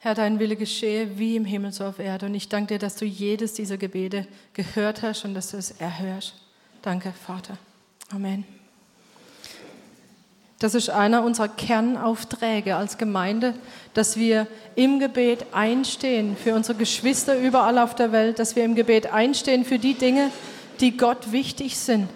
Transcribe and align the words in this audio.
Herr, 0.00 0.14
dein 0.14 0.38
Wille 0.38 0.54
geschehe 0.54 1.18
wie 1.18 1.34
im 1.34 1.44
Himmel 1.44 1.72
so 1.72 1.84
auf 1.84 1.98
Erde. 1.98 2.26
Und 2.26 2.34
ich 2.34 2.48
danke 2.48 2.74
dir, 2.74 2.78
dass 2.78 2.94
du 2.94 3.04
jedes 3.04 3.54
dieser 3.54 3.76
Gebete 3.76 4.26
gehört 4.54 5.02
hast 5.02 5.24
und 5.24 5.34
dass 5.34 5.50
du 5.50 5.56
es 5.56 5.72
erhörst. 5.72 6.34
Danke, 6.82 7.12
Vater. 7.12 7.58
Amen. 8.14 8.44
Das 10.60 10.74
ist 10.74 10.90
einer 10.90 11.22
unserer 11.22 11.48
Kernaufträge 11.48 12.76
als 12.76 12.98
Gemeinde, 12.98 13.54
dass 13.94 14.16
wir 14.16 14.46
im 14.76 15.00
Gebet 15.00 15.46
einstehen 15.52 16.36
für 16.36 16.54
unsere 16.54 16.78
Geschwister 16.78 17.38
überall 17.38 17.78
auf 17.78 17.94
der 17.94 18.10
Welt, 18.10 18.38
dass 18.38 18.56
wir 18.56 18.64
im 18.64 18.74
Gebet 18.74 19.12
einstehen 19.12 19.64
für 19.64 19.78
die 19.78 19.94
Dinge, 19.94 20.30
die 20.80 20.96
Gott 20.96 21.32
wichtig 21.32 21.76
sind. 21.76 22.08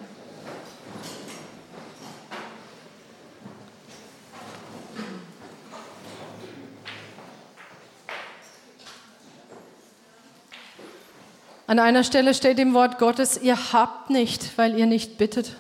An 11.73 11.79
einer 11.79 12.05
Stelle 12.05 12.35
steht 12.35 12.59
im 12.59 12.75
Wort 12.75 12.99
Gottes, 12.99 13.41
ihr 13.41 13.73
habt 13.73 14.11
nicht, 14.11 14.59
weil 14.59 14.79
ihr 14.79 14.85
nicht 14.85 15.17
bittet. 15.17 15.57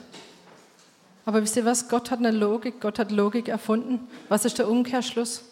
Aber 1.25 1.43
wisst 1.43 1.57
ihr 1.57 1.65
was? 1.65 1.89
Gott 1.89 2.11
hat 2.11 2.19
eine 2.19 2.33
Logik, 2.33 2.83
Gott 2.83 2.99
hat 2.99 3.11
Logik 3.11 3.49
erfunden. 3.49 4.07
Was 4.29 4.45
ist 4.45 4.59
der 4.59 4.69
Umkehrschluss? 4.69 5.43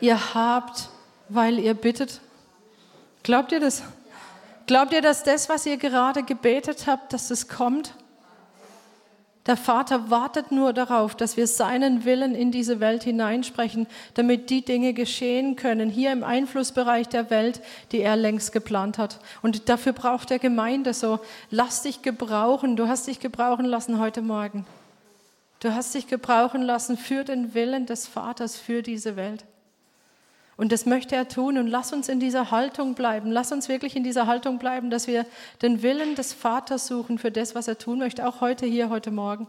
Ihr 0.00 0.32
habt, 0.34 0.88
weil 1.28 1.58
ihr 1.58 1.74
bittet. 1.74 2.22
Glaubt 3.22 3.52
ihr 3.52 3.60
das? 3.60 3.82
Glaubt 4.66 4.94
ihr, 4.94 5.02
dass 5.02 5.24
das, 5.24 5.50
was 5.50 5.66
ihr 5.66 5.76
gerade 5.76 6.22
gebetet 6.22 6.86
habt, 6.86 7.12
dass 7.12 7.28
das 7.28 7.46
kommt? 7.46 7.92
Der 9.46 9.58
Vater 9.58 10.10
wartet 10.10 10.52
nur 10.52 10.72
darauf, 10.72 11.14
dass 11.14 11.36
wir 11.36 11.46
seinen 11.46 12.06
Willen 12.06 12.34
in 12.34 12.50
diese 12.50 12.80
Welt 12.80 13.04
hineinsprechen, 13.04 13.86
damit 14.14 14.48
die 14.48 14.64
Dinge 14.64 14.94
geschehen 14.94 15.54
können, 15.54 15.90
hier 15.90 16.12
im 16.12 16.24
Einflussbereich 16.24 17.08
der 17.08 17.28
Welt, 17.28 17.60
die 17.92 18.00
er 18.00 18.16
längst 18.16 18.52
geplant 18.52 18.96
hat. 18.96 19.20
Und 19.42 19.68
dafür 19.68 19.92
braucht 19.92 20.30
der 20.30 20.38
Gemeinde 20.38 20.94
so, 20.94 21.20
lass 21.50 21.82
dich 21.82 22.00
gebrauchen, 22.00 22.76
du 22.76 22.88
hast 22.88 23.06
dich 23.06 23.20
gebrauchen 23.20 23.66
lassen 23.66 23.98
heute 23.98 24.22
Morgen. 24.22 24.64
Du 25.60 25.74
hast 25.74 25.94
dich 25.94 26.06
gebrauchen 26.06 26.62
lassen 26.62 26.96
für 26.96 27.22
den 27.22 27.52
Willen 27.52 27.84
des 27.84 28.06
Vaters, 28.06 28.56
für 28.56 28.82
diese 28.82 29.16
Welt. 29.16 29.44
Und 30.56 30.72
das 30.72 30.86
möchte 30.86 31.16
er 31.16 31.28
tun. 31.28 31.58
Und 31.58 31.66
lass 31.66 31.92
uns 31.92 32.08
in 32.08 32.20
dieser 32.20 32.50
Haltung 32.50 32.94
bleiben. 32.94 33.30
Lass 33.30 33.52
uns 33.52 33.68
wirklich 33.68 33.96
in 33.96 34.04
dieser 34.04 34.26
Haltung 34.26 34.58
bleiben, 34.58 34.90
dass 34.90 35.06
wir 35.06 35.26
den 35.62 35.82
Willen 35.82 36.14
des 36.14 36.32
Vaters 36.32 36.86
suchen 36.86 37.18
für 37.18 37.30
das, 37.30 37.54
was 37.54 37.68
er 37.68 37.78
tun 37.78 37.98
möchte, 37.98 38.26
auch 38.26 38.40
heute 38.40 38.66
hier, 38.66 38.88
heute 38.88 39.10
Morgen. 39.10 39.46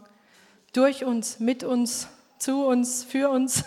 Durch 0.72 1.04
uns, 1.04 1.40
mit 1.40 1.64
uns, 1.64 2.08
zu 2.38 2.64
uns, 2.66 3.04
für 3.04 3.30
uns. 3.30 3.64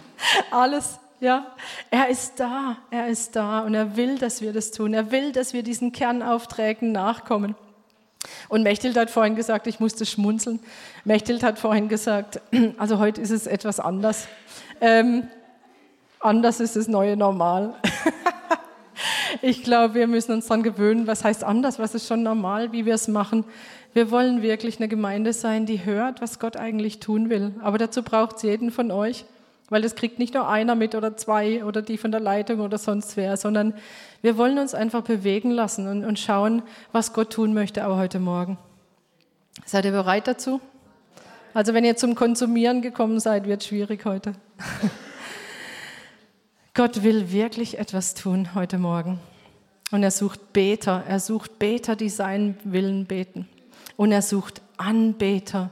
Alles. 0.50 0.98
Ja, 1.20 1.54
er 1.92 2.08
ist 2.08 2.40
da, 2.40 2.78
er 2.90 3.06
ist 3.06 3.36
da 3.36 3.60
und 3.60 3.74
er 3.74 3.96
will, 3.96 4.18
dass 4.18 4.42
wir 4.42 4.52
das 4.52 4.72
tun. 4.72 4.92
Er 4.92 5.12
will, 5.12 5.30
dass 5.30 5.52
wir 5.52 5.62
diesen 5.62 5.92
Kernaufträgen 5.92 6.90
nachkommen. 6.90 7.54
Und 8.48 8.64
Mechthild 8.64 8.96
hat 8.96 9.08
vorhin 9.08 9.36
gesagt, 9.36 9.68
ich 9.68 9.78
musste 9.78 10.04
schmunzeln. 10.04 10.58
Mechthild 11.04 11.44
hat 11.44 11.60
vorhin 11.60 11.88
gesagt, 11.88 12.40
also 12.76 12.98
heute 12.98 13.20
ist 13.20 13.30
es 13.30 13.46
etwas 13.46 13.78
anders. 13.78 14.26
Ähm, 14.80 15.28
Anders 16.22 16.60
ist 16.60 16.76
das 16.76 16.86
neue 16.86 17.16
Normal. 17.16 17.74
ich 19.42 19.64
glaube, 19.64 19.94
wir 19.94 20.06
müssen 20.06 20.32
uns 20.32 20.46
daran 20.46 20.62
gewöhnen, 20.62 21.08
was 21.08 21.24
heißt 21.24 21.42
anders, 21.42 21.80
was 21.80 21.96
ist 21.96 22.06
schon 22.06 22.22
normal, 22.22 22.70
wie 22.70 22.86
wir 22.86 22.94
es 22.94 23.08
machen. 23.08 23.44
Wir 23.92 24.12
wollen 24.12 24.40
wirklich 24.40 24.78
eine 24.78 24.86
Gemeinde 24.86 25.32
sein, 25.32 25.66
die 25.66 25.84
hört, 25.84 26.20
was 26.20 26.38
Gott 26.38 26.56
eigentlich 26.56 27.00
tun 27.00 27.28
will. 27.28 27.56
Aber 27.60 27.76
dazu 27.76 28.04
braucht 28.04 28.36
es 28.36 28.42
jeden 28.42 28.70
von 28.70 28.92
euch, 28.92 29.24
weil 29.68 29.82
das 29.82 29.96
kriegt 29.96 30.20
nicht 30.20 30.34
nur 30.34 30.48
einer 30.48 30.76
mit 30.76 30.94
oder 30.94 31.16
zwei 31.16 31.64
oder 31.64 31.82
die 31.82 31.98
von 31.98 32.12
der 32.12 32.20
Leitung 32.20 32.60
oder 32.60 32.78
sonst 32.78 33.16
wer, 33.16 33.36
sondern 33.36 33.74
wir 34.22 34.38
wollen 34.38 34.58
uns 34.58 34.74
einfach 34.74 35.02
bewegen 35.02 35.50
lassen 35.50 35.88
und, 35.88 36.04
und 36.04 36.20
schauen, 36.20 36.62
was 36.92 37.12
Gott 37.14 37.30
tun 37.30 37.52
möchte, 37.52 37.84
auch 37.88 37.96
heute 37.96 38.20
Morgen. 38.20 38.58
Seid 39.66 39.86
ihr 39.86 39.92
bereit 39.92 40.28
dazu? 40.28 40.60
Also 41.52 41.74
wenn 41.74 41.84
ihr 41.84 41.96
zum 41.96 42.14
Konsumieren 42.14 42.80
gekommen 42.80 43.18
seid, 43.18 43.48
wird 43.48 43.62
es 43.62 43.66
schwierig 43.66 44.04
heute. 44.04 44.34
Gott 46.74 47.02
will 47.02 47.30
wirklich 47.30 47.78
etwas 47.78 48.14
tun 48.14 48.54
heute 48.54 48.78
Morgen. 48.78 49.20
Und 49.90 50.02
er 50.02 50.10
sucht 50.10 50.54
Beter. 50.54 51.04
Er 51.06 51.20
sucht 51.20 51.58
Beter, 51.58 51.96
die 51.96 52.08
seinen 52.08 52.58
Willen 52.64 53.04
beten. 53.04 53.46
Und 53.98 54.10
er 54.10 54.22
sucht 54.22 54.62
Anbeter. 54.78 55.70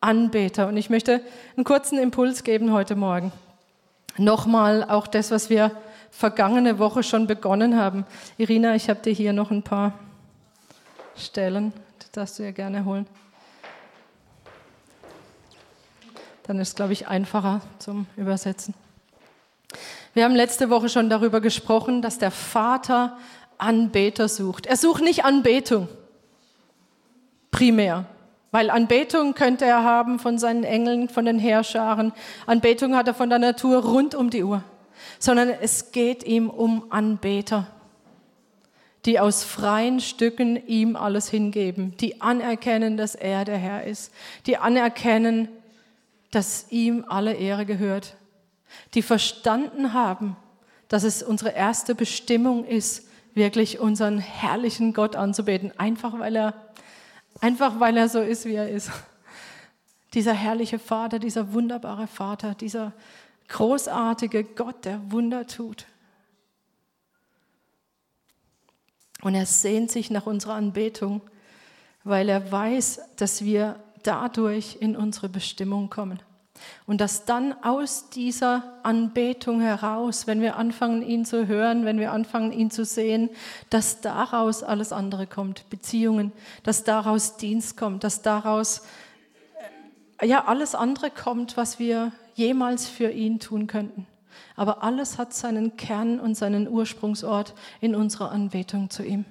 Anbeter. 0.00 0.68
Und 0.68 0.76
ich 0.76 0.88
möchte 0.88 1.20
einen 1.56 1.64
kurzen 1.64 1.98
Impuls 1.98 2.44
geben 2.44 2.72
heute 2.72 2.94
Morgen. 2.94 3.32
Nochmal 4.16 4.84
auch 4.84 5.08
das, 5.08 5.32
was 5.32 5.50
wir 5.50 5.72
vergangene 6.12 6.78
Woche 6.78 7.02
schon 7.02 7.26
begonnen 7.26 7.76
haben. 7.76 8.06
Irina, 8.38 8.76
ich 8.76 8.88
habe 8.88 9.00
dir 9.00 9.12
hier 9.12 9.32
noch 9.32 9.50
ein 9.50 9.64
paar 9.64 9.94
Stellen. 11.16 11.72
Das 11.98 12.10
darfst 12.12 12.38
du 12.38 12.44
ja 12.44 12.52
gerne 12.52 12.84
holen. 12.84 13.08
Dann 16.44 16.60
ist 16.60 16.68
es, 16.68 16.74
glaube 16.76 16.92
ich, 16.92 17.08
einfacher 17.08 17.62
zum 17.80 18.06
Übersetzen. 18.16 18.74
Wir 20.14 20.24
haben 20.24 20.34
letzte 20.34 20.70
Woche 20.70 20.88
schon 20.88 21.10
darüber 21.10 21.40
gesprochen, 21.40 22.02
dass 22.02 22.18
der 22.18 22.30
Vater 22.30 23.16
Anbeter 23.58 24.28
sucht. 24.28 24.66
Er 24.66 24.76
sucht 24.76 25.02
nicht 25.02 25.24
Anbetung, 25.24 25.88
primär. 27.50 28.06
Weil 28.50 28.70
Anbetung 28.70 29.34
könnte 29.34 29.64
er 29.64 29.82
haben 29.82 30.20
von 30.20 30.38
seinen 30.38 30.62
Engeln, 30.62 31.08
von 31.08 31.24
den 31.24 31.40
Heerscharen. 31.40 32.12
Anbetung 32.46 32.94
hat 32.94 33.08
er 33.08 33.14
von 33.14 33.28
der 33.28 33.40
Natur 33.40 33.82
rund 33.82 34.14
um 34.14 34.30
die 34.30 34.44
Uhr. 34.44 34.62
Sondern 35.18 35.48
es 35.48 35.90
geht 35.90 36.22
ihm 36.22 36.48
um 36.48 36.84
Anbeter, 36.90 37.66
die 39.06 39.18
aus 39.18 39.42
freien 39.42 39.98
Stücken 39.98 40.68
ihm 40.68 40.94
alles 40.94 41.28
hingeben, 41.28 41.96
die 41.96 42.20
anerkennen, 42.20 42.96
dass 42.96 43.16
er 43.16 43.44
der 43.44 43.58
Herr 43.58 43.84
ist, 43.84 44.12
die 44.46 44.56
anerkennen, 44.56 45.48
dass 46.30 46.66
ihm 46.70 47.04
alle 47.08 47.34
Ehre 47.34 47.66
gehört, 47.66 48.14
die 48.94 49.02
verstanden 49.02 49.92
haben, 49.92 50.36
dass 50.88 51.02
es 51.02 51.22
unsere 51.22 51.50
erste 51.50 51.94
Bestimmung 51.94 52.64
ist, 52.64 53.08
wirklich 53.34 53.80
unseren 53.80 54.18
herrlichen 54.18 54.92
Gott 54.92 55.16
anzubeten, 55.16 55.72
einfach 55.78 56.18
weil 56.18 56.36
er, 56.36 56.54
einfach 57.40 57.80
weil 57.80 57.96
er 57.96 58.08
so 58.08 58.20
ist, 58.20 58.44
wie 58.44 58.54
er 58.54 58.68
ist. 58.68 58.90
Dieser 60.14 60.32
herrliche 60.32 60.78
Vater, 60.78 61.18
dieser 61.18 61.52
wunderbare 61.52 62.06
Vater, 62.06 62.54
dieser 62.54 62.92
großartige 63.48 64.44
Gott, 64.44 64.84
der 64.84 65.00
Wunder 65.10 65.46
tut. 65.46 65.86
Und 69.22 69.34
er 69.34 69.46
sehnt 69.46 69.90
sich 69.90 70.10
nach 70.10 70.26
unserer 70.26 70.54
Anbetung, 70.54 71.22
weil 72.04 72.28
er 72.28 72.52
weiß, 72.52 73.00
dass 73.16 73.42
wir 73.42 73.82
dadurch 74.02 74.76
in 74.80 74.94
unsere 74.94 75.28
Bestimmung 75.28 75.90
kommen. 75.90 76.20
Und 76.86 77.00
dass 77.00 77.24
dann 77.24 77.54
aus 77.62 78.10
dieser 78.10 78.62
Anbetung 78.82 79.60
heraus, 79.60 80.26
wenn 80.26 80.40
wir 80.40 80.56
anfangen, 80.56 81.02
ihn 81.02 81.24
zu 81.24 81.46
hören, 81.46 81.84
wenn 81.84 81.98
wir 81.98 82.12
anfangen, 82.12 82.52
ihn 82.52 82.70
zu 82.70 82.84
sehen, 82.84 83.30
dass 83.70 84.00
daraus 84.00 84.62
alles 84.62 84.92
andere 84.92 85.26
kommt, 85.26 85.68
Beziehungen, 85.70 86.32
dass 86.62 86.84
daraus 86.84 87.36
Dienst 87.36 87.76
kommt, 87.76 88.04
dass 88.04 88.22
daraus 88.22 88.82
äh, 90.18 90.26
ja 90.26 90.44
alles 90.44 90.74
andere 90.74 91.10
kommt, 91.10 91.56
was 91.56 91.78
wir 91.78 92.12
jemals 92.34 92.88
für 92.88 93.10
ihn 93.10 93.40
tun 93.40 93.66
könnten. 93.66 94.06
Aber 94.56 94.82
alles 94.82 95.18
hat 95.18 95.32
seinen 95.32 95.76
Kern 95.76 96.20
und 96.20 96.36
seinen 96.36 96.68
Ursprungsort 96.68 97.54
in 97.80 97.94
unserer 97.94 98.30
Anbetung 98.30 98.90
zu 98.90 99.04
ihm. 99.04 99.24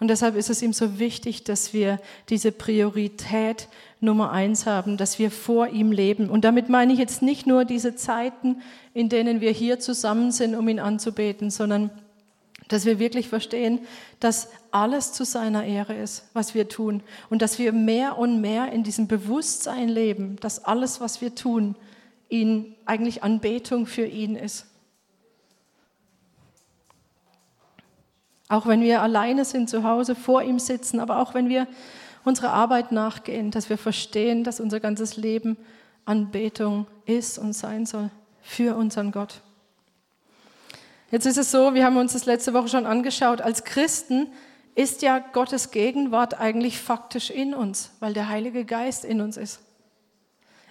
Und 0.00 0.08
deshalb 0.08 0.36
ist 0.36 0.48
es 0.48 0.62
ihm 0.62 0.72
so 0.72 0.98
wichtig, 0.98 1.42
dass 1.42 1.72
wir 1.72 1.98
diese 2.28 2.52
Priorität 2.52 3.68
Nummer 4.00 4.30
eins 4.30 4.64
haben, 4.64 4.96
dass 4.96 5.18
wir 5.18 5.30
vor 5.30 5.68
ihm 5.68 5.90
leben. 5.90 6.30
Und 6.30 6.44
damit 6.44 6.68
meine 6.68 6.92
ich 6.92 7.00
jetzt 7.00 7.20
nicht 7.20 7.46
nur 7.46 7.64
diese 7.64 7.96
Zeiten, 7.96 8.62
in 8.94 9.08
denen 9.08 9.40
wir 9.40 9.50
hier 9.50 9.80
zusammen 9.80 10.30
sind, 10.30 10.54
um 10.54 10.68
ihn 10.68 10.78
anzubeten, 10.78 11.50
sondern 11.50 11.90
dass 12.68 12.84
wir 12.84 12.98
wirklich 12.98 13.28
verstehen, 13.28 13.80
dass 14.20 14.48
alles 14.70 15.12
zu 15.12 15.24
seiner 15.24 15.64
Ehre 15.64 15.96
ist, 15.96 16.26
was 16.32 16.54
wir 16.54 16.68
tun. 16.68 17.02
Und 17.28 17.42
dass 17.42 17.58
wir 17.58 17.72
mehr 17.72 18.18
und 18.18 18.40
mehr 18.40 18.72
in 18.72 18.84
diesem 18.84 19.08
Bewusstsein 19.08 19.88
leben, 19.88 20.36
dass 20.40 20.64
alles, 20.64 21.00
was 21.00 21.20
wir 21.20 21.34
tun, 21.34 21.74
ihn 22.28 22.76
eigentlich 22.84 23.24
Anbetung 23.24 23.86
für 23.86 24.04
ihn 24.04 24.36
ist. 24.36 24.66
Auch 28.48 28.66
wenn 28.66 28.80
wir 28.80 29.02
alleine 29.02 29.44
sind 29.44 29.68
zu 29.68 29.84
Hause, 29.84 30.14
vor 30.14 30.42
ihm 30.42 30.58
sitzen, 30.58 31.00
aber 31.00 31.20
auch 31.20 31.34
wenn 31.34 31.48
wir 31.48 31.66
unserer 32.24 32.52
Arbeit 32.52 32.92
nachgehen, 32.92 33.50
dass 33.50 33.68
wir 33.70 33.78
verstehen, 33.78 34.44
dass 34.44 34.60
unser 34.60 34.80
ganzes 34.80 35.16
Leben 35.16 35.56
Anbetung 36.04 36.86
ist 37.04 37.38
und 37.38 37.52
sein 37.52 37.84
soll 37.84 38.10
für 38.40 38.76
unseren 38.76 39.12
Gott. 39.12 39.42
Jetzt 41.10 41.26
ist 41.26 41.38
es 41.38 41.50
so, 41.50 41.74
wir 41.74 41.84
haben 41.84 41.96
uns 41.96 42.14
das 42.14 42.26
letzte 42.26 42.54
Woche 42.54 42.68
schon 42.68 42.86
angeschaut, 42.86 43.40
als 43.40 43.64
Christen 43.64 44.28
ist 44.74 45.02
ja 45.02 45.18
Gottes 45.18 45.70
Gegenwart 45.70 46.38
eigentlich 46.38 46.78
faktisch 46.78 47.30
in 47.30 47.52
uns, 47.54 47.90
weil 48.00 48.14
der 48.14 48.28
Heilige 48.28 48.64
Geist 48.64 49.04
in 49.04 49.20
uns 49.20 49.36
ist. 49.36 49.60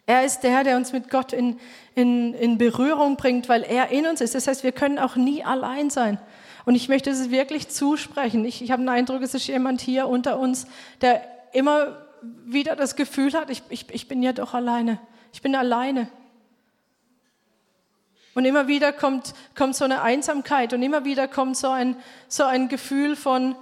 Er 0.05 0.23
ist 0.23 0.39
der, 0.39 0.63
der 0.63 0.77
uns 0.77 0.93
mit 0.93 1.09
Gott 1.09 1.33
in, 1.33 1.59
in, 1.93 2.33
in 2.33 2.57
Berührung 2.57 3.17
bringt, 3.17 3.49
weil 3.49 3.63
er 3.63 3.89
in 3.89 4.07
uns 4.07 4.21
ist. 4.21 4.35
Das 4.35 4.47
heißt, 4.47 4.63
wir 4.63 4.71
können 4.71 4.99
auch 4.99 5.17
nie 5.17 5.43
allein 5.43 5.89
sein. 5.89 6.17
Und 6.67 6.75
ich 6.75 6.89
möchte 6.89 7.09
es 7.09 7.31
wirklich 7.31 7.69
zusprechen. 7.69 8.43
Ich, 8.43 8.61
ich 8.61 8.71
habe 8.71 8.81
den 8.81 8.89
Eindruck, 8.89 9.21
es 9.21 9.33
ist 9.33 9.47
jemand 9.47 9.79
hier 9.79 10.05
unter 10.09 10.37
uns, 10.37 10.67
der 10.99 11.25
immer 11.53 12.05
wieder 12.43 12.75
das 12.75 12.97
Gefühl 12.97 13.31
hat, 13.35 13.49
ich, 13.49 13.63
ich, 13.69 13.85
ich 13.89 14.09
bin 14.09 14.21
ja 14.21 14.33
doch 14.33 14.53
alleine. 14.53 14.99
Ich 15.31 15.41
bin 15.41 15.55
alleine. 15.55 16.09
Und 18.35 18.43
immer 18.43 18.67
wieder 18.67 18.91
kommt, 18.91 19.33
kommt 19.55 19.77
so 19.77 19.85
eine 19.85 20.01
Einsamkeit 20.01 20.73
und 20.73 20.83
immer 20.83 21.05
wieder 21.05 21.29
kommt 21.29 21.55
so 21.55 21.69
ein, 21.69 21.95
so 22.27 22.43
ein 22.43 22.67
Gefühl 22.67 23.15
von, 23.15 23.55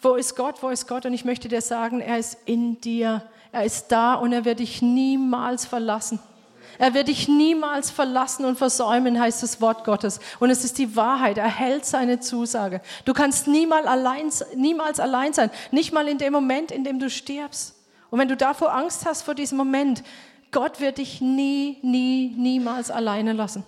wo 0.00 0.14
ist 0.14 0.36
Gott, 0.36 0.62
wo 0.62 0.68
ist 0.68 0.86
Gott? 0.86 1.04
Und 1.04 1.14
ich 1.14 1.24
möchte 1.24 1.48
dir 1.48 1.62
sagen, 1.62 1.98
er 1.98 2.18
ist 2.18 2.38
in 2.44 2.80
dir. 2.80 3.28
Er 3.50 3.64
ist 3.64 3.88
da 3.88 4.14
und 4.14 4.32
er 4.32 4.44
wird 4.44 4.60
dich 4.60 4.82
niemals 4.82 5.66
verlassen. 5.66 6.20
Er 6.78 6.94
wird 6.94 7.08
dich 7.08 7.28
niemals 7.28 7.90
verlassen 7.90 8.44
und 8.44 8.56
versäumen, 8.56 9.20
heißt 9.20 9.42
das 9.42 9.60
Wort 9.60 9.84
Gottes. 9.84 10.20
Und 10.40 10.50
es 10.50 10.64
ist 10.64 10.78
die 10.78 10.96
Wahrheit. 10.96 11.38
Er 11.38 11.48
hält 11.48 11.84
seine 11.84 12.20
Zusage. 12.20 12.80
Du 13.04 13.12
kannst 13.12 13.46
niemals 13.46 13.86
allein, 13.86 14.30
niemals 14.56 15.00
allein 15.00 15.32
sein. 15.32 15.50
Nicht 15.70 15.92
mal 15.92 16.08
in 16.08 16.18
dem 16.18 16.32
Moment, 16.32 16.70
in 16.70 16.84
dem 16.84 16.98
du 16.98 17.10
stirbst. 17.10 17.76
Und 18.10 18.18
wenn 18.18 18.28
du 18.28 18.36
davor 18.36 18.74
Angst 18.74 19.06
hast 19.06 19.22
vor 19.22 19.34
diesem 19.34 19.58
Moment, 19.58 20.02
Gott 20.50 20.80
wird 20.80 20.98
dich 20.98 21.20
nie, 21.20 21.78
nie, 21.82 22.34
niemals 22.36 22.90
alleine 22.90 23.32
lassen. 23.32 23.64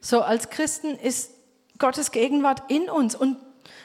So, 0.00 0.22
als 0.22 0.48
Christen 0.48 0.96
ist 0.96 1.32
Gottes 1.78 2.12
Gegenwart 2.12 2.70
in 2.70 2.88
uns 2.88 3.14
und, 3.14 3.36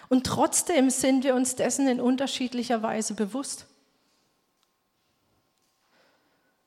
und 0.10 0.26
trotzdem 0.26 0.90
sind 0.90 1.24
wir 1.24 1.36
uns 1.36 1.56
dessen 1.56 1.88
in 1.88 2.00
unterschiedlicher 2.00 2.82
Weise 2.82 3.14
bewusst. 3.14 3.66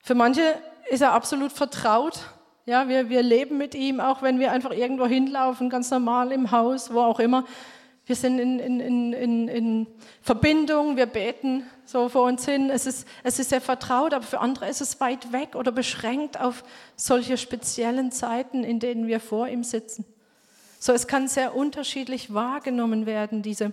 Für 0.06 0.14
manche 0.14 0.54
ist 0.88 1.02
er 1.02 1.14
absolut 1.14 1.50
vertraut. 1.50 2.20
Ja, 2.64 2.88
wir, 2.88 3.08
wir 3.08 3.24
leben 3.24 3.58
mit 3.58 3.74
ihm, 3.74 3.98
auch 3.98 4.22
wenn 4.22 4.38
wir 4.38 4.52
einfach 4.52 4.70
irgendwo 4.70 5.04
hinlaufen, 5.04 5.68
ganz 5.68 5.90
normal 5.90 6.30
im 6.30 6.52
Haus, 6.52 6.94
wo 6.94 7.00
auch 7.00 7.18
immer. 7.18 7.44
Wir 8.04 8.14
sind 8.14 8.38
in, 8.38 8.60
in, 8.60 9.12
in, 9.12 9.48
in, 9.48 9.86
Verbindung, 10.22 10.96
wir 10.96 11.06
beten 11.06 11.64
so 11.84 12.08
vor 12.08 12.22
uns 12.22 12.44
hin. 12.44 12.70
Es 12.70 12.86
ist, 12.86 13.08
es 13.24 13.40
ist 13.40 13.50
sehr 13.50 13.60
vertraut, 13.60 14.14
aber 14.14 14.22
für 14.22 14.38
andere 14.38 14.68
ist 14.68 14.80
es 14.80 15.00
weit 15.00 15.32
weg 15.32 15.56
oder 15.56 15.72
beschränkt 15.72 16.40
auf 16.40 16.62
solche 16.94 17.36
speziellen 17.36 18.12
Zeiten, 18.12 18.62
in 18.62 18.78
denen 18.78 19.08
wir 19.08 19.18
vor 19.18 19.48
ihm 19.48 19.64
sitzen. 19.64 20.04
So, 20.78 20.92
es 20.92 21.08
kann 21.08 21.26
sehr 21.26 21.56
unterschiedlich 21.56 22.32
wahrgenommen 22.32 23.06
werden, 23.06 23.42
diese, 23.42 23.72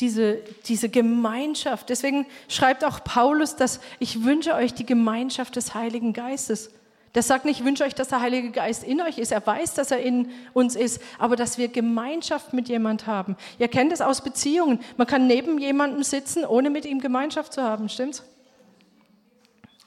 diese, 0.00 0.38
diese 0.66 0.88
Gemeinschaft. 0.88 1.88
Deswegen 1.88 2.26
schreibt 2.48 2.84
auch 2.84 3.02
Paulus, 3.02 3.56
dass 3.56 3.80
ich 3.98 4.24
wünsche 4.24 4.54
euch 4.54 4.74
die 4.74 4.86
Gemeinschaft 4.86 5.56
des 5.56 5.74
Heiligen 5.74 6.12
Geistes. 6.12 6.70
Der 7.14 7.22
sagt 7.22 7.46
nicht, 7.46 7.60
ich 7.60 7.66
wünsche 7.66 7.84
euch, 7.84 7.94
dass 7.94 8.08
der 8.08 8.20
Heilige 8.20 8.50
Geist 8.50 8.84
in 8.84 9.00
euch 9.00 9.18
ist. 9.18 9.32
Er 9.32 9.44
weiß, 9.44 9.74
dass 9.74 9.90
er 9.90 10.00
in 10.00 10.30
uns 10.52 10.76
ist, 10.76 11.00
aber 11.18 11.36
dass 11.36 11.58
wir 11.58 11.68
Gemeinschaft 11.68 12.52
mit 12.52 12.68
jemand 12.68 13.06
haben. 13.06 13.36
Ihr 13.58 13.68
kennt 13.68 13.92
es 13.92 14.00
aus 14.00 14.20
Beziehungen. 14.20 14.80
Man 14.96 15.06
kann 15.06 15.26
neben 15.26 15.58
jemandem 15.58 16.02
sitzen, 16.02 16.44
ohne 16.44 16.70
mit 16.70 16.84
ihm 16.84 17.00
Gemeinschaft 17.00 17.52
zu 17.52 17.62
haben. 17.62 17.88
Stimmt's? 17.88 18.22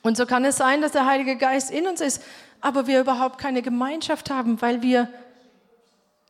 Und 0.02 0.18
so 0.18 0.26
kann 0.26 0.44
es 0.46 0.58
sein, 0.58 0.82
dass 0.82 0.94
der 0.94 1.06
Heilige 1.06 1.36
Geist 1.38 1.70
in 1.70 1.88
uns 1.88 2.02
ist, 2.02 2.24
aber 2.60 2.88
wir 2.88 3.00
überhaupt 3.00 3.38
keine 3.38 3.62
Gemeinschaft 3.62 4.32
haben, 4.32 4.60
weil 4.62 4.82
wir, 4.82 5.08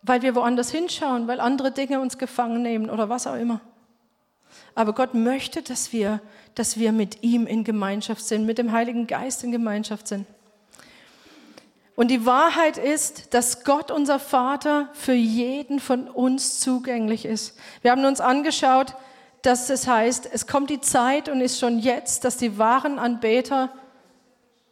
weil 0.04 0.22
wir 0.22 0.36
woanders 0.36 0.72
hinschauen, 0.72 1.28
weil 1.28 1.40
andere 1.40 1.72
Dinge 1.72 2.02
uns 2.02 2.18
gefangen 2.18 2.62
nehmen 2.62 2.90
oder 2.90 3.08
was 3.08 3.28
auch 3.28 3.36
immer. 3.36 3.62
Aber 4.76 4.94
Gott 4.94 5.14
möchte, 5.14 5.62
dass 5.62 5.92
wir, 5.92 6.22
dass 6.56 6.78
wir 6.78 6.92
mit 6.92 7.24
ihm 7.24 7.48
in 7.48 7.64
Gemeinschaft 7.64 8.24
sind, 8.24 8.46
mit 8.46 8.58
dem 8.58 8.72
Heiligen 8.72 9.08
Geist 9.08 9.44
in 9.44 9.52
Gemeinschaft 9.52 10.08
sind. 10.08 10.26
Und 11.96 12.08
die 12.10 12.26
Wahrheit 12.26 12.78
ist, 12.78 13.34
dass 13.34 13.64
Gott, 13.64 13.92
unser 13.92 14.18
Vater, 14.18 14.90
für 14.94 15.14
jeden 15.14 15.80
von 15.80 16.08
uns 16.08 16.60
zugänglich 16.60 17.26
ist. 17.26 17.58
Wir 17.82 17.92
haben 17.92 18.06
uns 18.06 18.22
angeschaut, 18.22 18.96
dass 19.42 19.70
es 19.70 19.88
heißt, 19.88 20.30
es 20.32 20.48
kommt 20.48 20.70
die 20.70 20.82
Zeit 20.82 21.30
und 21.30 21.42
ist 21.42 21.60
schon 21.60 21.80
jetzt, 21.80 22.24
dass 22.24 22.38
die 22.38 22.58
wahren 22.58 22.98
Anbeter 22.98 23.70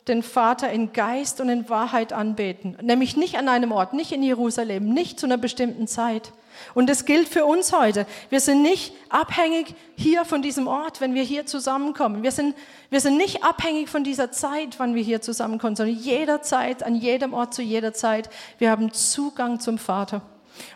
den 0.07 0.24
Vater 0.24 0.72
in 0.72 0.92
Geist 0.94 1.40
und 1.40 1.50
in 1.50 1.69
Wahrheit 1.69 2.13
anbeten. 2.13 2.78
Nämlich 2.81 3.16
nicht 3.16 3.38
an 3.38 3.48
einem 3.48 3.72
Ort, 3.72 3.94
nicht 3.94 4.12
in 4.12 4.24
Jerusalem, 4.24 4.90
nicht 4.90 5.19
zu 5.19 5.28
einer 5.28 5.38
bestimmten 5.38 5.88
Zeit. 5.88 6.31
Und 6.73 6.89
das 6.89 7.06
gilt 7.06 7.27
für 7.27 7.45
uns 7.45 7.73
heute. 7.73 8.06
Wir 8.29 8.39
sind 8.39 8.61
nicht 8.61 8.94
abhängig 9.09 9.75
hier 9.95 10.25
von 10.25 10.41
diesem 10.41 10.67
Ort, 10.67 11.01
wenn 11.01 11.13
wir 11.13 11.23
hier 11.23 11.45
zusammenkommen. 11.45 12.23
Wir 12.23 12.31
sind, 12.31 12.56
wir 12.89 13.01
sind 13.01 13.17
nicht 13.17 13.44
abhängig 13.44 13.89
von 13.89 14.03
dieser 14.03 14.31
Zeit, 14.31 14.79
wann 14.79 14.95
wir 14.95 15.03
hier 15.03 15.21
zusammenkommen, 15.21 15.75
sondern 15.75 15.95
jederzeit, 15.95 16.83
an 16.83 16.95
jedem 16.95 17.33
Ort, 17.33 17.53
zu 17.53 17.61
jeder 17.61 17.94
Zeit. 17.94 18.29
Wir 18.57 18.71
haben 18.71 18.94
Zugang 18.94 19.59
zum 19.59 19.77
Vater. 19.77 20.21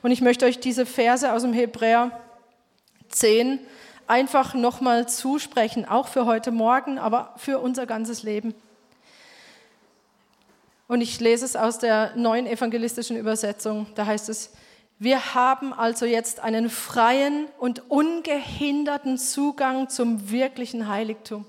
Und 0.02 0.12
ich 0.12 0.22
möchte 0.22 0.46
euch 0.46 0.60
diese 0.60 0.86
Verse 0.86 1.32
aus 1.32 1.42
dem 1.42 1.54
Hebräer 1.54 2.12
10 3.10 3.60
einfach 4.08 4.54
nochmal 4.54 5.08
zusprechen, 5.08 5.86
auch 5.86 6.08
für 6.08 6.26
heute 6.26 6.52
Morgen, 6.52 7.00
aber 7.00 7.34
für 7.38 7.60
unser 7.60 7.86
ganzes 7.86 8.24
Leben. 8.24 8.54
Und 10.88 11.02
ich 11.02 11.20
lese 11.20 11.46
es 11.46 11.56
aus 11.56 11.80
der 11.80 12.16
neuen 12.16 12.46
evangelistischen 12.46 13.18
Übersetzung. 13.18 13.88
Da 13.96 14.06
heißt 14.06 14.30
es, 14.30 14.52
wir 15.04 15.34
haben 15.34 15.74
also 15.74 16.06
jetzt 16.06 16.40
einen 16.40 16.70
freien 16.70 17.48
und 17.60 17.92
ungehinderten 17.92 19.18
Zugang 19.18 19.90
zum 19.90 20.32
wirklichen 20.32 20.88
Heiligtum. 20.88 21.44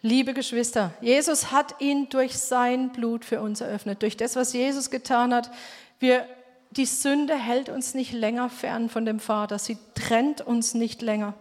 Liebe 0.00 0.32
Geschwister, 0.32 0.94
Jesus 1.02 1.52
hat 1.52 1.78
ihn 1.82 2.08
durch 2.08 2.38
sein 2.38 2.90
Blut 2.90 3.26
für 3.26 3.42
uns 3.42 3.60
eröffnet. 3.60 4.00
Durch 4.00 4.16
das, 4.16 4.34
was 4.34 4.54
Jesus 4.54 4.88
getan 4.88 5.34
hat, 5.34 5.50
wir, 5.98 6.26
die 6.70 6.86
Sünde 6.86 7.36
hält 7.36 7.68
uns 7.68 7.92
nicht 7.92 8.14
länger 8.14 8.48
fern 8.48 8.88
von 8.88 9.04
dem 9.04 9.20
Vater. 9.20 9.58
Sie 9.58 9.76
trennt 9.94 10.40
uns 10.40 10.72
nicht 10.72 11.02
länger. 11.02 11.34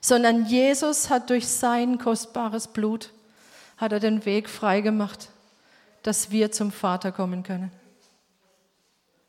Sondern 0.00 0.46
Jesus 0.46 1.10
hat 1.10 1.30
durch 1.30 1.46
sein 1.46 1.98
kostbares 1.98 2.66
Blut, 2.66 3.12
hat 3.76 3.92
er 3.92 4.00
den 4.00 4.24
Weg 4.24 4.50
freigemacht, 4.50 5.28
dass 6.02 6.32
wir 6.32 6.50
zum 6.50 6.72
Vater 6.72 7.12
kommen 7.12 7.44
können. 7.44 7.70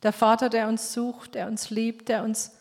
Der 0.05 0.13
Vater, 0.13 0.49
der 0.49 0.67
uns 0.67 0.93
sucht, 0.93 1.33
der 1.33 1.47
uns 1.47 1.71
liebt, 1.71 2.09
der 2.09 2.23
uns 2.23 2.51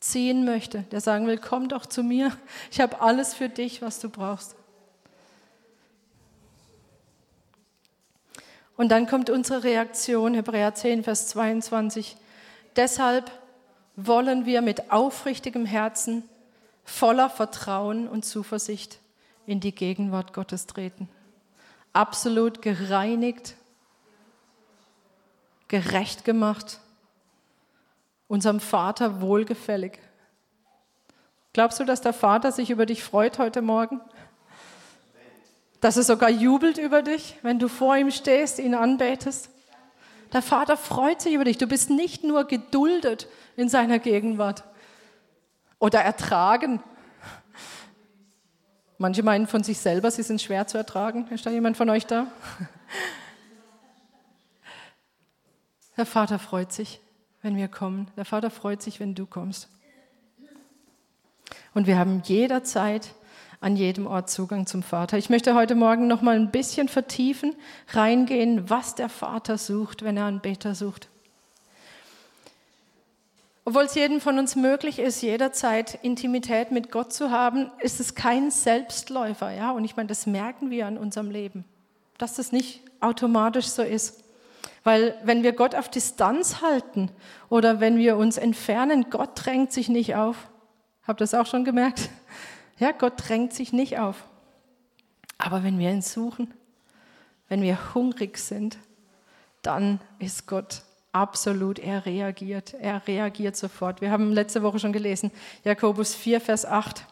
ziehen 0.00 0.44
möchte, 0.44 0.82
der 0.90 1.00
sagen 1.00 1.26
will, 1.26 1.38
komm 1.38 1.70
doch 1.70 1.86
zu 1.86 2.02
mir, 2.02 2.30
ich 2.70 2.78
habe 2.78 3.00
alles 3.00 3.32
für 3.32 3.48
dich, 3.48 3.80
was 3.80 4.00
du 4.00 4.10
brauchst. 4.10 4.54
Und 8.76 8.90
dann 8.90 9.06
kommt 9.06 9.30
unsere 9.30 9.64
Reaktion, 9.64 10.34
Hebräer 10.34 10.74
10, 10.74 11.02
Vers 11.02 11.28
22. 11.28 12.18
Deshalb 12.76 13.30
wollen 13.96 14.44
wir 14.44 14.60
mit 14.60 14.92
aufrichtigem 14.92 15.64
Herzen, 15.64 16.22
voller 16.84 17.30
Vertrauen 17.30 18.08
und 18.08 18.26
Zuversicht 18.26 18.98
in 19.46 19.58
die 19.58 19.74
Gegenwart 19.74 20.34
Gottes 20.34 20.66
treten. 20.66 21.08
Absolut 21.94 22.60
gereinigt, 22.60 23.54
gerecht 25.68 26.26
gemacht 26.26 26.78
unserem 28.30 28.60
Vater 28.60 29.20
wohlgefällig. 29.20 29.98
Glaubst 31.52 31.80
du, 31.80 31.84
dass 31.84 32.00
der 32.00 32.12
Vater 32.12 32.52
sich 32.52 32.70
über 32.70 32.86
dich 32.86 33.02
freut 33.02 33.40
heute 33.40 33.60
Morgen? 33.60 34.00
Dass 35.80 35.96
er 35.96 36.04
sogar 36.04 36.30
jubelt 36.30 36.78
über 36.78 37.02
dich, 37.02 37.34
wenn 37.42 37.58
du 37.58 37.66
vor 37.66 37.96
ihm 37.96 38.12
stehst, 38.12 38.60
ihn 38.60 38.76
anbetest? 38.76 39.50
Der 40.32 40.42
Vater 40.42 40.76
freut 40.76 41.20
sich 41.20 41.34
über 41.34 41.42
dich. 41.42 41.58
Du 41.58 41.66
bist 41.66 41.90
nicht 41.90 42.22
nur 42.22 42.44
geduldet 42.44 43.26
in 43.56 43.68
seiner 43.68 43.98
Gegenwart 43.98 44.62
oder 45.80 45.98
ertragen. 46.00 46.80
Manche 48.96 49.24
meinen 49.24 49.48
von 49.48 49.64
sich 49.64 49.80
selber, 49.80 50.08
sie 50.12 50.22
sind 50.22 50.40
schwer 50.40 50.68
zu 50.68 50.78
ertragen. 50.78 51.26
Ist 51.32 51.46
da 51.46 51.50
jemand 51.50 51.76
von 51.76 51.90
euch 51.90 52.06
da? 52.06 52.28
Der 55.96 56.06
Vater 56.06 56.38
freut 56.38 56.72
sich 56.72 57.00
wenn 57.42 57.56
wir 57.56 57.68
kommen. 57.68 58.08
Der 58.16 58.24
Vater 58.24 58.50
freut 58.50 58.82
sich, 58.82 59.00
wenn 59.00 59.14
du 59.14 59.26
kommst. 59.26 59.68
Und 61.74 61.86
wir 61.86 61.98
haben 61.98 62.22
jederzeit 62.24 63.14
an 63.60 63.76
jedem 63.76 64.06
Ort 64.06 64.30
Zugang 64.30 64.66
zum 64.66 64.82
Vater. 64.82 65.18
Ich 65.18 65.30
möchte 65.30 65.54
heute 65.54 65.74
Morgen 65.74 66.06
noch 66.06 66.22
mal 66.22 66.36
ein 66.36 66.50
bisschen 66.50 66.88
vertiefen, 66.88 67.54
reingehen, 67.88 68.70
was 68.70 68.94
der 68.94 69.08
Vater 69.08 69.58
sucht, 69.58 70.02
wenn 70.02 70.16
er 70.16 70.26
einen 70.26 70.40
Beter 70.40 70.74
sucht. 70.74 71.08
Obwohl 73.66 73.84
es 73.84 73.94
jedem 73.94 74.20
von 74.20 74.38
uns 74.38 74.56
möglich 74.56 74.98
ist, 74.98 75.20
jederzeit 75.20 75.98
Intimität 76.02 76.72
mit 76.72 76.90
Gott 76.90 77.12
zu 77.12 77.30
haben, 77.30 77.70
ist 77.80 78.00
es 78.00 78.14
kein 78.14 78.50
Selbstläufer, 78.50 79.52
ja? 79.52 79.70
Und 79.70 79.84
ich 79.84 79.96
meine, 79.96 80.08
das 80.08 80.26
merken 80.26 80.70
wir 80.70 80.86
an 80.86 80.96
unserem 80.96 81.30
Leben, 81.30 81.64
dass 82.16 82.34
das 82.34 82.52
nicht 82.52 82.80
automatisch 83.00 83.66
so 83.66 83.82
ist. 83.82 84.19
Weil 84.82 85.14
wenn 85.24 85.42
wir 85.42 85.52
Gott 85.52 85.74
auf 85.74 85.88
Distanz 85.90 86.62
halten 86.62 87.10
oder 87.48 87.80
wenn 87.80 87.98
wir 87.98 88.16
uns 88.16 88.38
entfernen, 88.38 89.06
Gott 89.10 89.30
drängt 89.34 89.72
sich 89.72 89.88
nicht 89.88 90.14
auf. 90.14 90.48
Habt 91.06 91.20
ihr 91.20 91.24
das 91.24 91.34
auch 91.34 91.46
schon 91.46 91.64
gemerkt? 91.64 92.08
Ja, 92.78 92.92
Gott 92.92 93.14
drängt 93.16 93.52
sich 93.52 93.74
nicht 93.74 93.98
auf. 93.98 94.24
Aber 95.36 95.62
wenn 95.62 95.78
wir 95.78 95.90
ihn 95.90 96.00
suchen, 96.00 96.54
wenn 97.48 97.60
wir 97.60 97.94
hungrig 97.94 98.38
sind, 98.38 98.78
dann 99.60 100.00
ist 100.18 100.46
Gott 100.46 100.82
absolut, 101.12 101.78
er 101.78 102.06
reagiert. 102.06 102.74
Er 102.74 103.06
reagiert 103.06 103.56
sofort. 103.56 104.00
Wir 104.00 104.10
haben 104.10 104.32
letzte 104.32 104.62
Woche 104.62 104.78
schon 104.78 104.92
gelesen, 104.92 105.30
Jakobus 105.64 106.14
4, 106.14 106.40
Vers 106.40 106.64
8. 106.64 107.04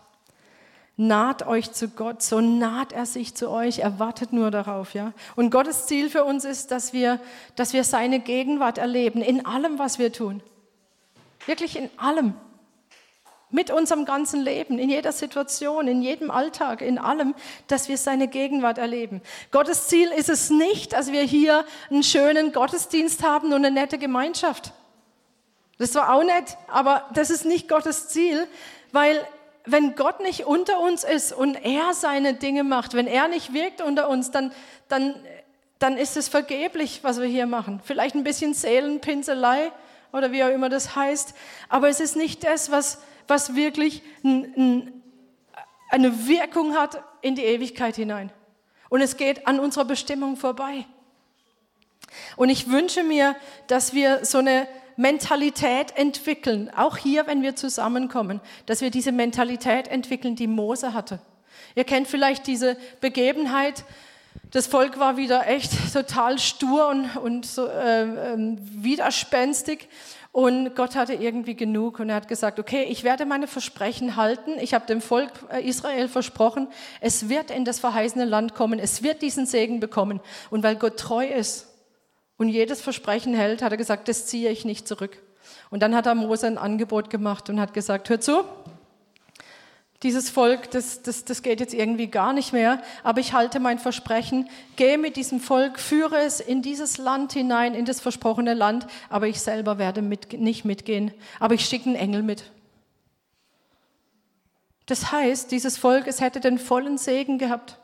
Naht 1.01 1.47
euch 1.47 1.71
zu 1.71 1.91
Gott, 1.91 2.23
so 2.23 2.41
naht 2.41 2.93
er 2.93 3.07
sich 3.07 3.33
zu 3.37 3.51
euch, 3.51 3.79
er 3.79 4.01
wartet 4.01 4.33
nur 4.33 4.51
darauf, 4.51 4.95
ja. 4.95 5.13
Und 5.37 5.51
Gottes 5.51 5.87
Ziel 5.87 6.11
für 6.11 6.25
uns 6.25 6.45
ist, 6.45 6.73
dass 6.73 6.93
wir, 6.93 7.21
dass 7.55 7.73
wir 7.73 7.85
seine 7.85 8.19
Gegenwart 8.19 8.79
erleben, 8.79 9.23
in 9.23 9.47
allem, 9.47 9.79
was 9.79 10.01
wir 10.01 10.13
tun. 10.13 10.43
Wirklich 11.47 11.77
in 11.77 11.89
allem. 11.99 12.35
Mit 13.49 13.71
unserem 13.71 14.07
ganzen 14.07 14.43
Leben, 14.43 14.81
in 14.81 14.91
jeder 14.91 15.13
Situation, 15.13 15.87
in 15.87 16.03
jedem 16.03 16.33
Alltag, 16.33 16.83
in 16.83 16.99
allem, 16.99 17.37
dass 17.69 17.89
wir 17.89 17.97
seine 17.97 18.27
Gegenwart 18.27 18.79
erleben. 18.79 19.23
Gottes 19.53 19.87
Ziel 19.87 20.11
ist 20.11 20.29
es 20.29 20.51
nicht, 20.51 20.95
dass 20.95 21.13
wir 21.13 21.23
hier 21.23 21.65
einen 21.91 22.03
schönen 22.03 22.53
Gottesdienst 22.53 23.23
haben 23.23 23.53
und 23.53 23.65
eine 23.65 23.71
nette 23.71 23.99
Gemeinschaft. 23.99 24.73
Das 25.79 25.95
war 25.95 26.13
auch 26.13 26.25
nett, 26.25 26.59
aber 26.67 27.05
das 27.15 27.31
ist 27.31 27.45
nicht 27.45 27.69
Gottes 27.69 28.09
Ziel, 28.09 28.49
weil 28.91 29.25
wenn 29.71 29.95
Gott 29.95 30.21
nicht 30.21 30.47
unter 30.47 30.81
uns 30.81 31.05
ist 31.05 31.33
und 31.33 31.55
er 31.65 31.95
seine 31.95 32.35
Dinge 32.35 32.65
macht, 32.65 32.95
wenn 32.95 33.07
er 33.07 33.29
nicht 33.29 33.53
wirkt 33.53 33.81
unter 33.81 34.09
uns, 34.09 34.31
dann, 34.31 34.53
dann, 34.89 35.15
dann 35.79 35.97
ist 35.97 36.17
es 36.17 36.29
vergeblich, 36.29 37.01
was 37.03 37.21
wir 37.21 37.27
hier 37.27 37.47
machen. 37.47 37.81
Vielleicht 37.85 38.15
ein 38.15 38.25
bisschen 38.25 38.55
Seelenpinselei 38.55 39.71
oder 40.13 40.33
wie 40.33 40.43
auch 40.43 40.49
immer 40.49 40.69
das 40.69 40.97
heißt, 40.97 41.35
aber 41.69 41.89
es 41.89 42.01
ist 42.01 42.17
nicht 42.17 42.45
das, 42.45 42.71
was, 42.71 43.03
was 43.27 43.55
wirklich 43.55 44.03
ein, 44.25 44.55
ein, 44.57 45.03
eine 45.91 46.27
Wirkung 46.27 46.75
hat 46.75 47.03
in 47.21 47.35
die 47.35 47.45
Ewigkeit 47.45 47.97
hinein. 47.97 48.33
Und 48.89 49.03
es 49.03 49.17
geht 49.17 49.47
an 49.47 49.61
unserer 49.61 49.85
Bestimmung 49.85 50.37
vorbei. 50.37 50.87
Und 52.37 52.49
ich 52.49 52.71
wünsche 52.71 53.03
mir, 53.03 53.37
dass 53.67 53.93
wir 53.93 54.25
so 54.25 54.39
eine 54.39 54.67
Mentalität 54.99 55.97
entwickeln, 55.97 56.71
auch 56.77 56.97
hier, 56.97 57.29
wenn 57.29 57.41
wir 57.41 57.55
zusammenkommen, 57.55 58.41
dass 58.67 58.81
wir 58.81 58.91
diese 58.91 59.13
Mentalität 59.13 59.87
entwickeln, 59.87 60.35
die 60.35 60.49
Mose 60.49 60.93
hatte. 60.93 61.21
Ihr 61.77 61.85
kennt 61.85 62.09
vielleicht 62.09 62.49
diese 62.49 62.77
Begebenheit, 63.01 63.85
das 64.51 64.67
Volk 64.67 64.99
war 64.99 65.17
wieder 65.17 65.47
echt 65.47 65.71
total 65.93 66.41
stur 66.41 66.89
und, 66.89 67.17
und 67.17 67.47
so, 67.47 67.67
äh, 67.67 68.03
äh, 68.03 68.57
widerspenstig. 68.59 69.89
Und 70.33 70.75
Gott 70.75 70.97
hatte 70.97 71.15
irgendwie 71.15 71.55
genug 71.55 72.01
und 72.01 72.11
er 72.11 72.17
hat 72.17 72.29
gesagt, 72.29 72.59
okay, 72.59 72.83
ich 72.85 73.05
werde 73.05 73.25
meine 73.25 73.47
Versprechen 73.47 74.17
halten. 74.17 74.53
Ich 74.61 74.75
habe 74.75 74.87
dem 74.87 75.01
Volk 75.01 75.31
äh, 75.53 75.63
Israel 75.67 76.09
versprochen, 76.09 76.67
es 77.01 77.29
wird 77.29 77.53
in 77.53 77.65
das 77.65 77.79
verheißene 77.79 78.25
Land 78.25 78.55
kommen, 78.55 78.81
es 78.81 79.03
wird 79.03 79.23
diesen 79.23 79.47
Segen 79.47 79.79
bekommen. 79.79 80.21
Und 80.51 80.65
weil 80.65 80.75
Gott 80.75 80.99
treu 80.99 81.27
ist, 81.27 81.69
und 82.39 82.49
jedes 82.49 82.81
Versprechen 82.81 83.35
hält, 83.35 83.61
hat 83.63 83.73
er 83.73 83.77
gesagt, 83.77 84.09
das 84.09 84.27
ziehe 84.27 84.51
ich 84.51 84.65
nicht 84.65 84.89
zurück. 84.89 85.21
Und 85.71 85.83
dann 85.83 85.95
hat 85.95 86.07
er 86.07 86.15
Mose 86.15 86.47
ein 86.47 86.59
Angebot 86.59 87.11
gemacht 87.11 87.51
und 87.51 87.61
hat 87.61 87.75
gesagt, 87.75 88.09
hör 88.09 88.21
zu, 88.21 88.45
dieses 90.05 90.31
Volk, 90.31 90.71
das, 90.71 91.03
das, 91.03 91.25
das 91.25 91.43
geht 91.43 91.59
jetzt 91.59 91.75
irgendwie 91.75 92.07
gar 92.07 92.33
nicht 92.33 92.53
mehr, 92.53 92.81
aber 93.03 93.21
ich 93.21 93.33
halte 93.33 93.59
mein 93.59 93.81
Versprechen, 93.81 94.49
gehe 94.77 94.97
mit 94.97 95.17
diesem 95.17 95.41
Volk, 95.41 95.81
führe 95.81 96.19
es 96.19 96.39
in 96.39 96.63
dieses 96.63 96.99
Land 96.99 97.33
hinein, 97.33 97.75
in 97.75 97.85
das 97.85 98.01
versprochene 98.01 98.55
Land, 98.55 98.87
aber 99.09 99.27
ich 99.27 99.41
selber 99.41 99.79
werde 99.79 100.01
mit, 100.01 100.35
nicht 100.35 100.65
mitgehen, 100.65 101.13
aber 101.41 101.55
ich 101.55 101.65
schicke 101.65 101.87
einen 101.87 101.97
Engel 101.97 102.23
mit. 102.23 102.45
Das 104.87 105.11
heißt, 105.11 105.51
dieses 105.51 105.77
Volk, 105.77 106.07
es 106.07 106.21
hätte 106.21 106.39
den 106.39 106.59
vollen 106.59 106.97
Segen 106.97 107.39
gehabt. 107.39 107.79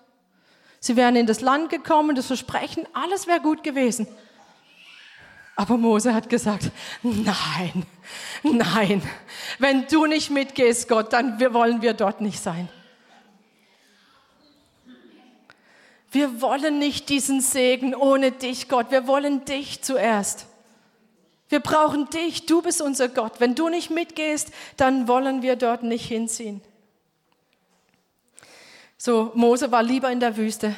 Sie 0.79 0.97
wären 0.97 1.17
in 1.17 1.27
das 1.27 1.41
Land 1.41 1.69
gekommen, 1.69 2.15
das 2.15 2.27
Versprechen, 2.27 2.87
alles 2.93 3.27
wäre 3.27 3.41
gut 3.41 3.65
gewesen. 3.65 4.07
Aber 5.57 5.77
Mose 5.77 6.15
hat 6.15 6.29
gesagt, 6.29 6.71
nein, 7.03 7.85
nein, 8.43 9.03
wenn 9.59 9.87
du 9.87 10.07
nicht 10.07 10.31
mitgehst, 10.31 10.89
Gott, 10.89 11.13
dann 11.13 11.39
wollen 11.55 11.81
wir 11.81 11.95
dort 11.95 12.21
nicht 12.21 12.41
sein. 12.41 12.69
Wir 16.11 16.41
wollen 16.41 16.79
nicht 16.79 17.09
diesen 17.09 17.41
Segen 17.41 17.95
ohne 17.95 18.31
dich, 18.31 18.69
Gott. 18.69 18.93
Wir 18.93 19.09
wollen 19.09 19.45
dich 19.45 19.83
zuerst. 19.83 20.47
Wir 21.49 21.59
brauchen 21.59 22.09
dich. 22.11 22.47
Du 22.47 22.63
bist 22.63 22.81
unser 22.81 23.09
Gott. 23.09 23.41
Wenn 23.41 23.57
du 23.57 23.69
nicht 23.69 23.91
mitgehst, 23.91 24.53
dann 24.77 25.09
wollen 25.09 25.43
wir 25.43 25.57
dort 25.57 25.83
nicht 25.83 26.07
hinziehen. 26.07 26.61
So, 28.97 29.33
Mose 29.35 29.73
war 29.73 29.83
lieber 29.83 30.11
in 30.11 30.21
der 30.21 30.37
Wüste 30.37 30.77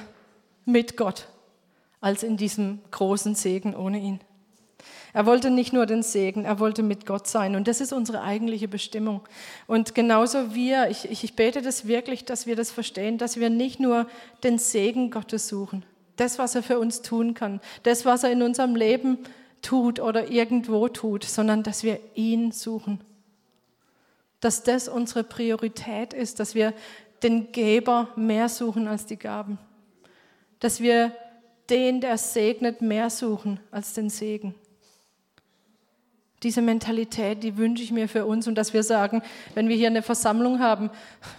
mit 0.65 0.97
Gott 0.97 1.29
als 2.01 2.23
in 2.23 2.37
diesem 2.37 2.81
großen 2.91 3.35
Segen 3.35 3.75
ohne 3.75 3.99
ihn. 3.99 4.21
Er 5.17 5.25
wollte 5.25 5.49
nicht 5.49 5.73
nur 5.73 5.87
den 5.87 6.03
Segen, 6.03 6.45
er 6.45 6.61
wollte 6.61 6.83
mit 6.83 7.07
Gott 7.07 7.27
sein. 7.27 7.57
Und 7.57 7.69
das 7.69 7.81
ist 7.81 7.95
unsere 7.95 8.21
eigentliche 8.21 8.69
Bestimmung. 8.69 9.23
Und 9.67 9.95
genauso 9.95 10.55
wir, 10.55 10.91
ich, 10.91 11.11
ich 11.11 11.35
bete 11.35 11.63
das 11.63 11.87
wirklich, 11.87 12.27
dass 12.27 12.47
wir 12.47 12.55
das 12.55 12.71
verstehen, 12.71 13.17
dass 13.17 13.41
wir 13.41 13.49
nicht 13.49 13.81
nur 13.81 14.11
den 14.45 14.59
Segen 14.59 15.11
Gottes 15.11 15.49
suchen, 15.49 15.87
das, 16.17 16.39
was 16.39 16.55
er 16.55 16.63
für 16.63 16.79
uns 16.79 17.01
tun 17.01 17.33
kann, 17.33 17.63
das, 17.83 18.05
was 18.05 18.25
er 18.25 18.31
in 18.31 18.43
unserem 18.43 18.77
Leben 18.77 19.17
tut 19.63 20.01
oder 20.01 20.31
irgendwo 20.31 20.87
tut, 20.89 21.25
sondern 21.25 21.63
dass 21.63 21.83
wir 21.83 21.99
ihn 22.15 22.53
suchen. 22.53 23.01
Dass 24.41 24.65
das 24.65 24.87
unsere 24.87 25.25
Priorität 25.25 26.13
ist, 26.13 26.41
dass 26.41 26.55
wir 26.55 26.75
den 27.23 27.53
Geber 27.53 28.11
mehr 28.17 28.51
suchen 28.51 28.87
als 28.87 29.07
die 29.07 29.17
Gaben. 29.17 29.59
Dass 30.61 30.83
wir 30.83 31.11
den, 31.71 32.03
der 32.03 32.19
segnet, 32.19 32.83
mehr 32.83 33.09
suchen 33.09 33.61
als 33.71 33.95
den 33.95 34.11
Segen. 34.11 34.55
Diese 36.43 36.61
Mentalität, 36.61 37.43
die 37.43 37.57
wünsche 37.57 37.83
ich 37.83 37.93
mir 37.93 38.09
für 38.09 38.27
uns 38.27 38.47
und 38.47 38.57
dass 38.57 38.75
wir 38.75 38.83
sagen, 38.83 39.23
wenn 39.55 39.69
wir 39.69 39.77
hier 39.77 39.87
eine 39.87 40.03
Versammlung 40.03 40.61
haben, 40.61 40.91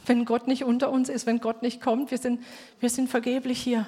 wenn 0.07 0.25
Gott 0.25 0.47
nicht 0.47 0.63
unter 0.63 0.91
uns 0.91 1.07
ist, 1.07 1.27
wenn 1.27 1.39
Gott 1.39 1.61
nicht 1.61 1.81
kommt, 1.81 2.09
wir 2.09 2.17
sind, 2.17 2.41
wir 2.79 2.89
sind 2.89 3.09
vergeblich 3.09 3.59
hier. 3.59 3.87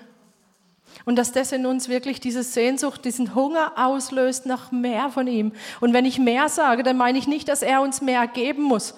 Und 1.06 1.16
dass 1.16 1.32
das 1.32 1.52
in 1.52 1.66
uns 1.66 1.90
wirklich 1.90 2.20
diese 2.20 2.44
Sehnsucht, 2.44 3.06
diesen 3.06 3.36
Hunger 3.36 3.74
auslöst 3.76 4.46
nach 4.46 4.72
mehr 4.72 5.10
von 5.10 5.28
ihm. 5.28 5.52
Und 5.80 5.94
wenn 5.94 6.06
ich 6.06 6.20
mehr 6.20 6.50
sage, 6.50 6.84
dann 6.84 6.98
meine 6.98 7.18
ich 7.18 7.28
nicht, 7.28 7.48
dass 7.48 7.62
er 7.62 7.82
uns 7.82 8.02
mehr 8.02 8.28
geben 8.28 8.64
muss, 8.64 8.96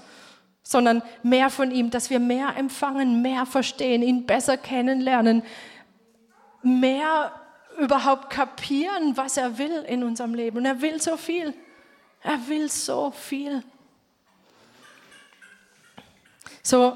sondern 0.64 1.04
mehr 1.24 1.50
von 1.50 1.72
ihm, 1.72 1.90
dass 1.90 2.10
wir 2.10 2.20
mehr 2.20 2.56
empfangen, 2.58 3.22
mehr 3.22 3.46
verstehen, 3.46 4.04
ihn 4.04 4.26
besser 4.26 4.58
kennenlernen, 4.58 5.44
mehr 6.62 7.34
überhaupt 7.80 8.30
kapieren, 8.30 9.16
was 9.16 9.38
er 9.38 9.58
will 9.58 9.84
in 9.88 10.04
unserem 10.04 10.34
Leben. 10.34 10.58
Und 10.58 10.66
er 10.66 10.82
will 10.82 11.02
so 11.02 11.18
viel. 11.18 11.54
Er 12.24 12.48
will 12.48 12.70
so 12.70 13.12
viel. 13.12 13.64
So, 16.64 16.96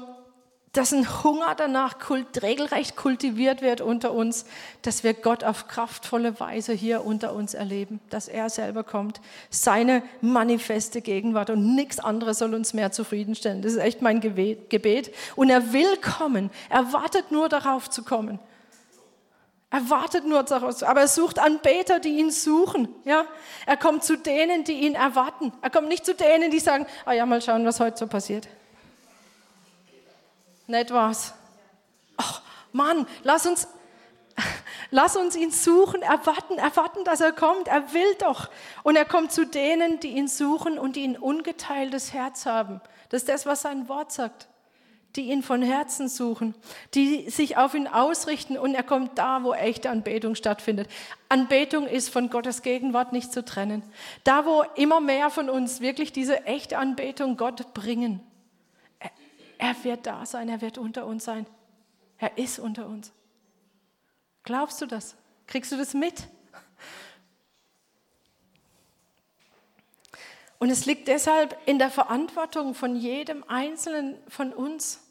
dass 0.76 0.92
ein 0.92 1.24
Hunger 1.24 1.54
danach 1.56 1.98
kult, 1.98 2.42
regelrecht 2.42 2.96
kultiviert 2.96 3.62
wird 3.62 3.80
unter 3.80 4.12
uns, 4.12 4.44
dass 4.82 5.04
wir 5.04 5.14
Gott 5.14 5.42
auf 5.42 5.68
kraftvolle 5.68 6.38
Weise 6.38 6.74
hier 6.74 7.04
unter 7.04 7.32
uns 7.32 7.54
erleben, 7.54 8.00
dass 8.10 8.28
er 8.28 8.50
selber 8.50 8.84
kommt, 8.84 9.20
seine 9.48 10.02
manifeste 10.20 11.00
Gegenwart 11.00 11.48
und 11.48 11.74
nichts 11.74 11.98
anderes 11.98 12.38
soll 12.38 12.54
uns 12.54 12.74
mehr 12.74 12.92
zufriedenstellen. 12.92 13.62
Das 13.62 13.72
ist 13.72 13.78
echt 13.78 14.02
mein 14.02 14.20
Gebet. 14.20 15.14
Und 15.34 15.48
er 15.48 15.72
will 15.72 15.96
kommen, 15.96 16.50
er 16.68 16.92
wartet 16.92 17.32
nur 17.32 17.48
darauf 17.48 17.88
zu 17.88 18.02
kommen. 18.02 18.38
Er 19.70 19.90
wartet 19.90 20.24
nur 20.24 20.42
darauf, 20.44 20.82
aber 20.82 21.00
er 21.00 21.08
sucht 21.08 21.38
Anbeter, 21.38 21.98
die 21.98 22.18
ihn 22.18 22.30
suchen. 22.30 22.88
Ja? 23.04 23.24
Er 23.66 23.76
kommt 23.76 24.04
zu 24.04 24.16
denen, 24.16 24.64
die 24.64 24.80
ihn 24.80 24.94
erwarten. 24.94 25.52
Er 25.60 25.70
kommt 25.70 25.88
nicht 25.88 26.06
zu 26.06 26.14
denen, 26.14 26.50
die 26.50 26.60
sagen, 26.60 26.86
ah 27.04 27.12
ja, 27.12 27.26
mal 27.26 27.42
schauen, 27.42 27.66
was 27.66 27.80
heute 27.80 27.96
so 27.98 28.06
passiert. 28.06 28.48
Nicht 30.68 30.92
was. 30.92 31.34
Ach, 32.16 32.42
Mann, 32.72 33.06
lass 33.24 33.44
uns, 33.46 33.66
lass 34.90 35.16
uns 35.16 35.34
ihn 35.34 35.50
suchen, 35.50 36.02
erwarten, 36.02 36.58
erwarten, 36.58 37.04
dass 37.04 37.20
er 37.20 37.32
kommt. 37.32 37.66
Er 37.66 37.92
will 37.92 38.14
doch. 38.20 38.48
Und 38.84 38.94
er 38.94 39.04
kommt 39.04 39.32
zu 39.32 39.44
denen, 39.44 39.98
die 39.98 40.10
ihn 40.10 40.28
suchen 40.28 40.78
und 40.78 40.94
die 40.94 41.06
ein 41.08 41.16
ungeteiltes 41.16 42.12
Herz 42.12 42.46
haben. 42.46 42.80
Das 43.08 43.22
ist 43.22 43.28
das, 43.28 43.46
was 43.46 43.62
sein 43.62 43.88
Wort 43.88 44.12
sagt 44.12 44.46
die 45.16 45.30
ihn 45.30 45.42
von 45.42 45.62
Herzen 45.62 46.08
suchen, 46.08 46.54
die 46.94 47.30
sich 47.30 47.56
auf 47.56 47.74
ihn 47.74 47.86
ausrichten 47.86 48.58
und 48.58 48.74
er 48.74 48.82
kommt 48.82 49.18
da, 49.18 49.42
wo 49.42 49.52
echte 49.52 49.90
Anbetung 49.90 50.34
stattfindet. 50.34 50.88
Anbetung 51.28 51.86
ist 51.86 52.10
von 52.10 52.30
Gottes 52.30 52.62
Gegenwart 52.62 53.12
nicht 53.12 53.32
zu 53.32 53.44
trennen. 53.44 53.82
Da, 54.24 54.44
wo 54.44 54.64
immer 54.74 55.00
mehr 55.00 55.30
von 55.30 55.48
uns 55.48 55.80
wirklich 55.80 56.12
diese 56.12 56.44
echte 56.44 56.78
Anbetung 56.78 57.36
Gott 57.36 57.74
bringen. 57.74 58.20
Er, 58.98 59.10
er 59.58 59.84
wird 59.84 60.06
da 60.06 60.26
sein, 60.26 60.48
er 60.48 60.60
wird 60.60 60.78
unter 60.78 61.06
uns 61.06 61.24
sein. 61.24 61.46
Er 62.18 62.38
ist 62.38 62.58
unter 62.58 62.86
uns. 62.86 63.12
Glaubst 64.42 64.80
du 64.80 64.86
das? 64.86 65.16
Kriegst 65.46 65.72
du 65.72 65.76
das 65.76 65.94
mit? 65.94 66.28
Und 70.58 70.70
es 70.70 70.86
liegt 70.86 71.08
deshalb 71.08 71.56
in 71.66 71.78
der 71.78 71.90
Verantwortung 71.90 72.74
von 72.74 72.96
jedem 72.96 73.44
Einzelnen 73.46 74.16
von 74.28 74.52
uns, 74.52 75.05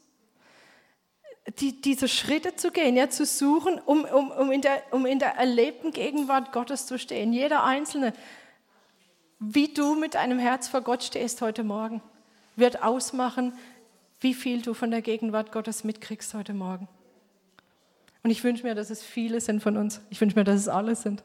die, 1.60 1.80
diese 1.80 2.08
Schritte 2.08 2.56
zu 2.56 2.70
gehen, 2.70 2.96
ja, 2.96 3.08
zu 3.08 3.24
suchen, 3.24 3.78
um, 3.84 4.04
um, 4.04 4.30
um, 4.30 4.50
in 4.50 4.60
der, 4.60 4.82
um 4.90 5.06
in 5.06 5.18
der 5.18 5.36
erlebten 5.36 5.92
Gegenwart 5.92 6.52
Gottes 6.52 6.86
zu 6.86 6.98
stehen. 6.98 7.32
Jeder 7.32 7.62
Einzelne, 7.64 8.12
wie 9.38 9.72
du 9.72 9.94
mit 9.94 10.14
deinem 10.14 10.38
Herz 10.38 10.68
vor 10.68 10.80
Gott 10.80 11.04
stehst 11.04 11.40
heute 11.42 11.62
Morgen, 11.62 12.02
wird 12.56 12.82
ausmachen, 12.82 13.52
wie 14.20 14.34
viel 14.34 14.62
du 14.62 14.74
von 14.74 14.90
der 14.90 15.02
Gegenwart 15.02 15.52
Gottes 15.52 15.84
mitkriegst 15.84 16.34
heute 16.34 16.54
Morgen. 16.54 16.88
Und 18.22 18.30
ich 18.30 18.42
wünsche 18.42 18.64
mir, 18.64 18.74
dass 18.74 18.90
es 18.90 19.02
viele 19.02 19.40
sind 19.40 19.62
von 19.62 19.76
uns. 19.76 20.00
Ich 20.10 20.20
wünsche 20.20 20.36
mir, 20.36 20.44
dass 20.44 20.56
es 20.56 20.68
alle 20.68 20.96
sind. 20.96 21.22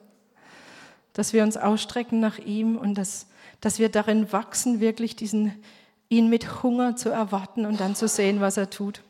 Dass 1.13 1.33
wir 1.33 1.41
uns 1.41 1.57
ausstrecken 1.57 2.19
nach 2.19 2.37
ihm 2.37 2.77
und 2.77 2.95
dass, 2.95 3.27
dass 3.59 3.79
wir 3.79 3.89
darin 3.89 4.31
wachsen, 4.31 4.79
wirklich 4.81 5.15
diesen, 5.15 5.63
ihn 6.09 6.29
mit 6.29 6.61
Hunger 6.61 6.95
zu 6.95 7.09
erwarten 7.09 7.65
und 7.65 7.79
dann 7.79 7.95
zu 7.95 8.07
sehen, 8.07 8.39
was 8.39 8.57
er 8.57 8.69
tut. 8.69 9.01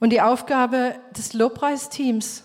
Und 0.00 0.10
die 0.10 0.20
Aufgabe 0.20 0.98
des 1.16 1.32
Lobpreisteams 1.32 2.44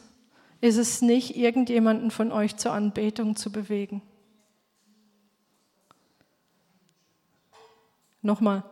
ist 0.61 0.77
es 0.77 1.01
nicht, 1.01 1.35
irgendjemanden 1.35 2.09
von 2.09 2.31
euch 2.31 2.55
zur 2.57 2.71
Anbetung 2.71 3.35
zu 3.35 3.51
bewegen. 3.51 4.01
Nochmal, 8.21 8.63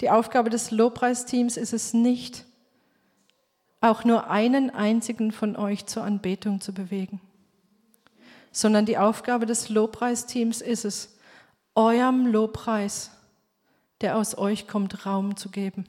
die 0.00 0.10
Aufgabe 0.10 0.48
des 0.48 0.70
Lobpreisteams 0.70 1.58
ist 1.58 1.74
es 1.74 1.92
nicht, 1.92 2.46
auch 3.82 4.04
nur 4.04 4.30
einen 4.30 4.70
einzigen 4.70 5.30
von 5.30 5.56
euch 5.56 5.86
zur 5.86 6.04
Anbetung 6.04 6.60
zu 6.60 6.72
bewegen, 6.72 7.20
sondern 8.50 8.86
die 8.86 8.98
Aufgabe 8.98 9.46
des 9.46 9.68
Lobpreisteams 9.68 10.62
ist 10.62 10.84
es, 10.84 11.18
eurem 11.74 12.26
Lobpreis, 12.26 13.10
der 14.00 14.16
aus 14.16 14.36
euch 14.36 14.66
kommt, 14.66 15.06
Raum 15.06 15.36
zu 15.36 15.50
geben. 15.50 15.84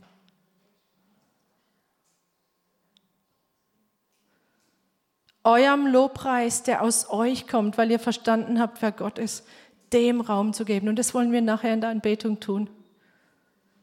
Eurem 5.44 5.88
Lobpreis, 5.88 6.64
der 6.64 6.82
aus 6.82 7.10
euch 7.10 7.48
kommt, 7.48 7.78
weil 7.78 7.92
ihr 7.92 8.00
verstanden 8.00 8.60
habt, 8.60 8.82
wer 8.82 8.92
Gott 8.92 9.18
ist, 9.18 9.46
dem 9.94 10.22
Raum 10.22 10.54
zu 10.54 10.66
geben. 10.66 10.88
Und 10.88 10.98
das 10.98 11.14
wollen 11.14 11.32
wir 11.32 11.42
nachher 11.42 11.74
in 11.74 11.82
der 11.82 11.90
Anbetung 11.90 12.40
tun, 12.40 12.70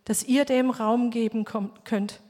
dass 0.04 0.22
ihr 0.22 0.44
dem 0.44 0.70
Raum 0.70 1.10
geben 1.10 1.44
könnt. 1.44 2.20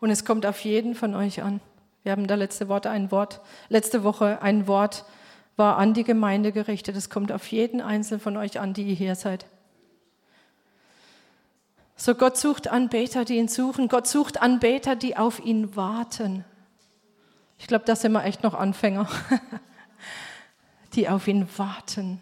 Und 0.00 0.10
es 0.10 0.24
kommt 0.24 0.46
auf 0.46 0.60
jeden 0.64 0.94
von 0.94 1.14
euch 1.14 1.42
an. 1.42 1.60
Wir 2.02 2.12
haben 2.12 2.26
da 2.26 2.34
letzte 2.34 2.68
Woche 2.68 2.88
ein 2.88 3.10
Wort, 3.10 3.40
letzte 3.68 4.02
Woche 4.02 4.40
ein 4.40 4.66
Wort 4.66 5.04
war 5.56 5.76
an 5.76 5.92
die 5.92 6.04
Gemeinde 6.04 6.52
gerichtet. 6.52 6.96
Es 6.96 7.10
kommt 7.10 7.30
auf 7.30 7.46
jeden 7.48 7.82
einzelnen 7.82 8.20
von 8.20 8.38
euch 8.38 8.58
an, 8.58 8.72
die 8.72 8.84
ihr 8.84 8.94
hier 8.94 9.14
seid. 9.14 9.44
So 11.96 12.14
Gott 12.14 12.38
sucht 12.38 12.68
Anbeter, 12.68 13.26
die 13.26 13.36
ihn 13.36 13.48
suchen. 13.48 13.88
Gott 13.88 14.06
sucht 14.06 14.40
Anbeter, 14.40 14.96
die 14.96 15.18
auf 15.18 15.38
ihn 15.38 15.76
warten. 15.76 16.46
Ich 17.60 17.66
glaube, 17.66 17.84
da 17.84 17.94
sind 17.94 18.12
wir 18.12 18.24
echt 18.24 18.42
noch 18.42 18.54
Anfänger, 18.54 19.06
die 20.94 21.08
auf 21.08 21.28
ihn 21.28 21.46
warten. 21.58 22.18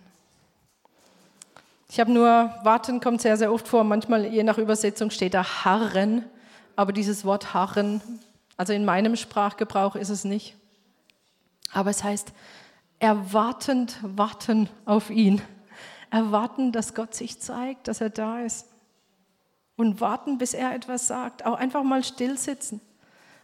Ich 1.88 2.00
habe 2.00 2.12
nur, 2.12 2.52
warten 2.64 3.00
kommt 3.00 3.22
sehr, 3.22 3.36
sehr 3.36 3.52
oft 3.52 3.68
vor. 3.68 3.84
Manchmal, 3.84 4.26
je 4.26 4.42
nach 4.42 4.58
Übersetzung, 4.58 5.10
steht 5.10 5.34
da 5.34 5.64
harren. 5.64 6.24
Aber 6.76 6.92
dieses 6.92 7.24
Wort 7.24 7.54
harren, 7.54 8.02
also 8.56 8.72
in 8.72 8.84
meinem 8.84 9.16
Sprachgebrauch 9.16 9.94
ist 9.94 10.10
es 10.10 10.24
nicht. 10.24 10.56
Aber 11.72 11.90
es 11.90 12.04
heißt 12.04 12.32
erwartend 12.98 13.96
warten 14.02 14.68
auf 14.84 15.08
ihn. 15.08 15.40
Erwarten, 16.10 16.72
dass 16.72 16.94
Gott 16.94 17.14
sich 17.14 17.40
zeigt, 17.40 17.86
dass 17.86 18.00
er 18.00 18.10
da 18.10 18.40
ist. 18.40 18.66
Und 19.76 20.00
warten, 20.00 20.36
bis 20.36 20.52
er 20.52 20.74
etwas 20.74 21.06
sagt. 21.06 21.46
Auch 21.46 21.54
einfach 21.54 21.84
mal 21.84 22.02
still 22.02 22.36
sitzen. 22.36 22.80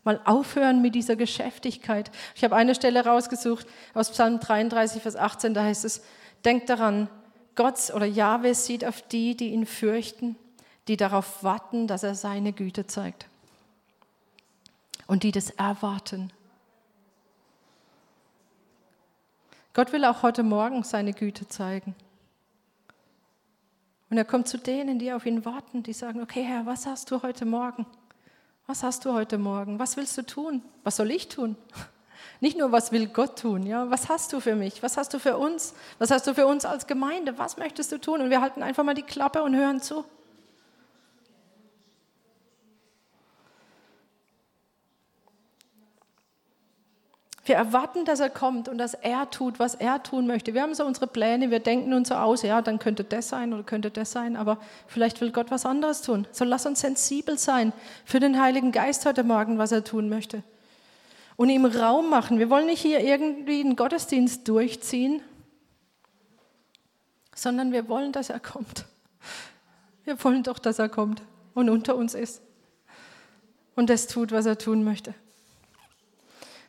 Mal 0.04 0.20
aufhören 0.24 0.82
mit 0.82 0.94
dieser 0.94 1.16
Geschäftigkeit. 1.16 2.10
Ich 2.34 2.44
habe 2.44 2.54
eine 2.54 2.74
Stelle 2.74 3.04
rausgesucht 3.04 3.66
aus 3.94 4.10
Psalm 4.10 4.38
33, 4.38 5.02
Vers 5.02 5.16
18, 5.16 5.54
da 5.54 5.64
heißt 5.64 5.84
es, 5.84 6.02
denkt 6.44 6.68
daran, 6.68 7.08
Gott 7.54 7.92
oder 7.94 8.06
Jahwe 8.06 8.54
sieht 8.54 8.84
auf 8.84 9.00
die, 9.02 9.36
die 9.36 9.50
ihn 9.50 9.66
fürchten, 9.66 10.36
die 10.88 10.96
darauf 10.96 11.42
warten, 11.42 11.86
dass 11.86 12.02
er 12.02 12.14
seine 12.14 12.52
Güte 12.52 12.86
zeigt. 12.86 13.26
Und 15.06 15.22
die 15.22 15.32
das 15.32 15.50
erwarten. 15.50 16.32
Gott 19.72 19.92
will 19.92 20.04
auch 20.04 20.22
heute 20.22 20.42
Morgen 20.42 20.84
seine 20.84 21.12
Güte 21.12 21.48
zeigen. 21.48 21.94
Und 24.10 24.18
er 24.18 24.24
kommt 24.24 24.48
zu 24.48 24.58
denen, 24.58 24.98
die 24.98 25.12
auf 25.12 25.26
ihn 25.26 25.44
warten, 25.44 25.82
die 25.82 25.92
sagen, 25.92 26.22
okay 26.22 26.42
Herr, 26.42 26.66
was 26.66 26.86
hast 26.86 27.10
du 27.10 27.22
heute 27.22 27.44
Morgen? 27.44 27.86
Was 28.66 28.82
hast 28.82 29.04
du 29.04 29.12
heute 29.12 29.36
Morgen? 29.36 29.78
Was 29.78 29.98
willst 29.98 30.16
du 30.16 30.22
tun? 30.22 30.62
Was 30.84 30.96
soll 30.96 31.10
ich 31.10 31.28
tun? 31.28 31.56
Nicht 32.40 32.56
nur, 32.56 32.72
was 32.72 32.92
will 32.92 33.06
Gott 33.08 33.38
tun? 33.38 33.66
Ja, 33.66 33.90
was 33.90 34.08
hast 34.08 34.32
du 34.32 34.40
für 34.40 34.54
mich? 34.54 34.82
Was 34.82 34.96
hast 34.96 35.12
du 35.12 35.18
für 35.18 35.36
uns? 35.36 35.74
Was 35.98 36.10
hast 36.10 36.26
du 36.26 36.34
für 36.34 36.46
uns 36.46 36.64
als 36.64 36.86
Gemeinde? 36.86 37.36
Was 37.36 37.58
möchtest 37.58 37.92
du 37.92 38.00
tun? 38.00 38.22
Und 38.22 38.30
wir 38.30 38.40
halten 38.40 38.62
einfach 38.62 38.82
mal 38.82 38.94
die 38.94 39.02
Klappe 39.02 39.42
und 39.42 39.54
hören 39.54 39.82
zu. 39.82 40.04
Wir 47.44 47.56
erwarten, 47.56 48.06
dass 48.06 48.20
er 48.20 48.30
kommt 48.30 48.68
und 48.68 48.78
dass 48.78 48.94
er 48.94 49.30
tut, 49.30 49.58
was 49.58 49.74
er 49.74 50.02
tun 50.02 50.26
möchte. 50.26 50.54
Wir 50.54 50.62
haben 50.62 50.74
so 50.74 50.84
unsere 50.84 51.06
Pläne, 51.06 51.50
wir 51.50 51.60
denken 51.60 51.92
uns 51.92 52.08
so 52.08 52.14
aus, 52.14 52.40
ja, 52.42 52.62
dann 52.62 52.78
könnte 52.78 53.04
das 53.04 53.28
sein 53.28 53.52
oder 53.52 53.62
könnte 53.62 53.90
das 53.90 54.12
sein, 54.12 54.36
aber 54.36 54.58
vielleicht 54.86 55.20
will 55.20 55.30
Gott 55.30 55.50
was 55.50 55.66
anderes 55.66 56.00
tun. 56.00 56.26
So 56.32 56.44
lass 56.44 56.64
uns 56.64 56.80
sensibel 56.80 57.38
sein 57.38 57.74
für 58.06 58.18
den 58.18 58.40
Heiligen 58.40 58.72
Geist 58.72 59.04
heute 59.04 59.24
Morgen, 59.24 59.58
was 59.58 59.72
er 59.72 59.84
tun 59.84 60.08
möchte. 60.08 60.42
Und 61.36 61.50
ihm 61.50 61.66
Raum 61.66 62.08
machen. 62.08 62.38
Wir 62.38 62.48
wollen 62.48 62.66
nicht 62.66 62.80
hier 62.80 63.00
irgendwie 63.00 63.60
einen 63.60 63.76
Gottesdienst 63.76 64.48
durchziehen, 64.48 65.20
sondern 67.34 67.72
wir 67.72 67.88
wollen, 67.88 68.12
dass 68.12 68.30
er 68.30 68.40
kommt. 68.40 68.86
Wir 70.04 70.22
wollen 70.24 70.44
doch, 70.44 70.58
dass 70.58 70.78
er 70.78 70.88
kommt 70.88 71.22
und 71.52 71.68
unter 71.68 71.96
uns 71.96 72.14
ist 72.14 72.40
und 73.74 73.90
das 73.90 74.06
tut, 74.06 74.32
was 74.32 74.46
er 74.46 74.56
tun 74.56 74.84
möchte. 74.84 75.14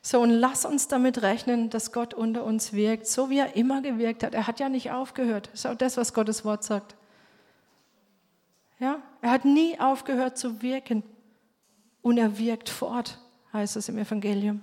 So, 0.07 0.21
und 0.21 0.29
lass 0.29 0.65
uns 0.65 0.87
damit 0.87 1.23
rechnen, 1.23 1.71
dass 1.71 1.91
Gott 1.91 2.13
unter 2.13 2.43
uns 2.43 2.73
wirkt, 2.73 3.07
so 3.07 3.31
wie 3.31 3.39
er 3.39 3.55
immer 3.55 3.81
gewirkt 3.81 4.23
hat. 4.23 4.35
Er 4.35 4.45
hat 4.45 4.59
ja 4.59 4.69
nicht 4.69 4.91
aufgehört. 4.91 5.49
Das 5.51 5.61
ist 5.61 5.65
auch 5.65 5.75
das, 5.75 5.97
was 5.97 6.13
Gottes 6.13 6.45
Wort 6.45 6.63
sagt. 6.63 6.93
Ja, 8.77 8.99
er 9.23 9.31
hat 9.31 9.45
nie 9.45 9.79
aufgehört 9.79 10.37
zu 10.37 10.61
wirken. 10.61 11.01
Und 12.03 12.19
er 12.19 12.37
wirkt 12.37 12.69
fort, 12.69 13.17
heißt 13.51 13.77
es 13.77 13.89
im 13.89 13.97
Evangelium. 13.97 14.61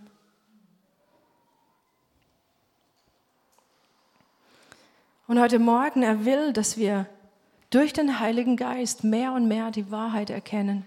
Und 5.27 5.41
heute 5.41 5.59
Morgen, 5.59 6.05
er 6.05 6.25
will, 6.25 6.53
dass 6.53 6.77
wir 6.77 7.09
durch 7.71 7.93
den 7.93 8.21
Heiligen 8.21 8.57
Geist 8.57 9.03
mehr 9.03 9.33
und 9.33 9.49
mehr 9.49 9.73
die 9.73 9.91
Wahrheit 9.91 10.31
erkennen. 10.31 10.87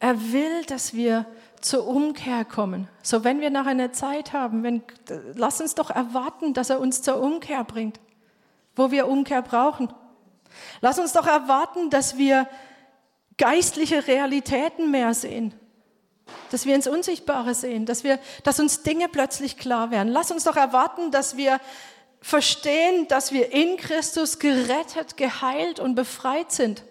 Er 0.00 0.32
will, 0.32 0.64
dass 0.64 0.94
wir 0.94 1.26
zur 1.60 1.86
Umkehr 1.86 2.44
kommen. 2.44 2.88
So, 3.02 3.24
wenn 3.24 3.40
wir 3.40 3.50
nach 3.50 3.66
einer 3.66 3.92
Zeit 3.92 4.32
haben, 4.32 4.62
wenn, 4.62 4.82
lass 5.34 5.60
uns 5.60 5.74
doch 5.74 5.90
erwarten, 5.90 6.54
dass 6.54 6.70
er 6.70 6.80
uns 6.80 7.02
zur 7.02 7.20
Umkehr 7.20 7.64
bringt, 7.64 8.00
wo 8.76 8.90
wir 8.90 9.08
Umkehr 9.08 9.42
brauchen. 9.42 9.92
Lass 10.80 10.98
uns 10.98 11.12
doch 11.12 11.26
erwarten, 11.26 11.90
dass 11.90 12.16
wir 12.18 12.48
geistliche 13.36 14.06
Realitäten 14.06 14.90
mehr 14.90 15.14
sehen, 15.14 15.54
dass 16.50 16.66
wir 16.66 16.74
ins 16.74 16.86
Unsichtbare 16.86 17.54
sehen, 17.54 17.86
dass, 17.86 18.04
wir, 18.04 18.18
dass 18.44 18.60
uns 18.60 18.82
Dinge 18.82 19.08
plötzlich 19.08 19.56
klar 19.56 19.90
werden. 19.90 20.08
Lass 20.08 20.30
uns 20.30 20.44
doch 20.44 20.56
erwarten, 20.56 21.10
dass 21.10 21.36
wir 21.36 21.60
verstehen, 22.20 23.08
dass 23.08 23.32
wir 23.32 23.52
in 23.52 23.76
Christus 23.76 24.38
gerettet, 24.38 25.16
geheilt 25.16 25.80
und 25.80 25.94
befreit 25.94 26.52
sind 26.52 26.84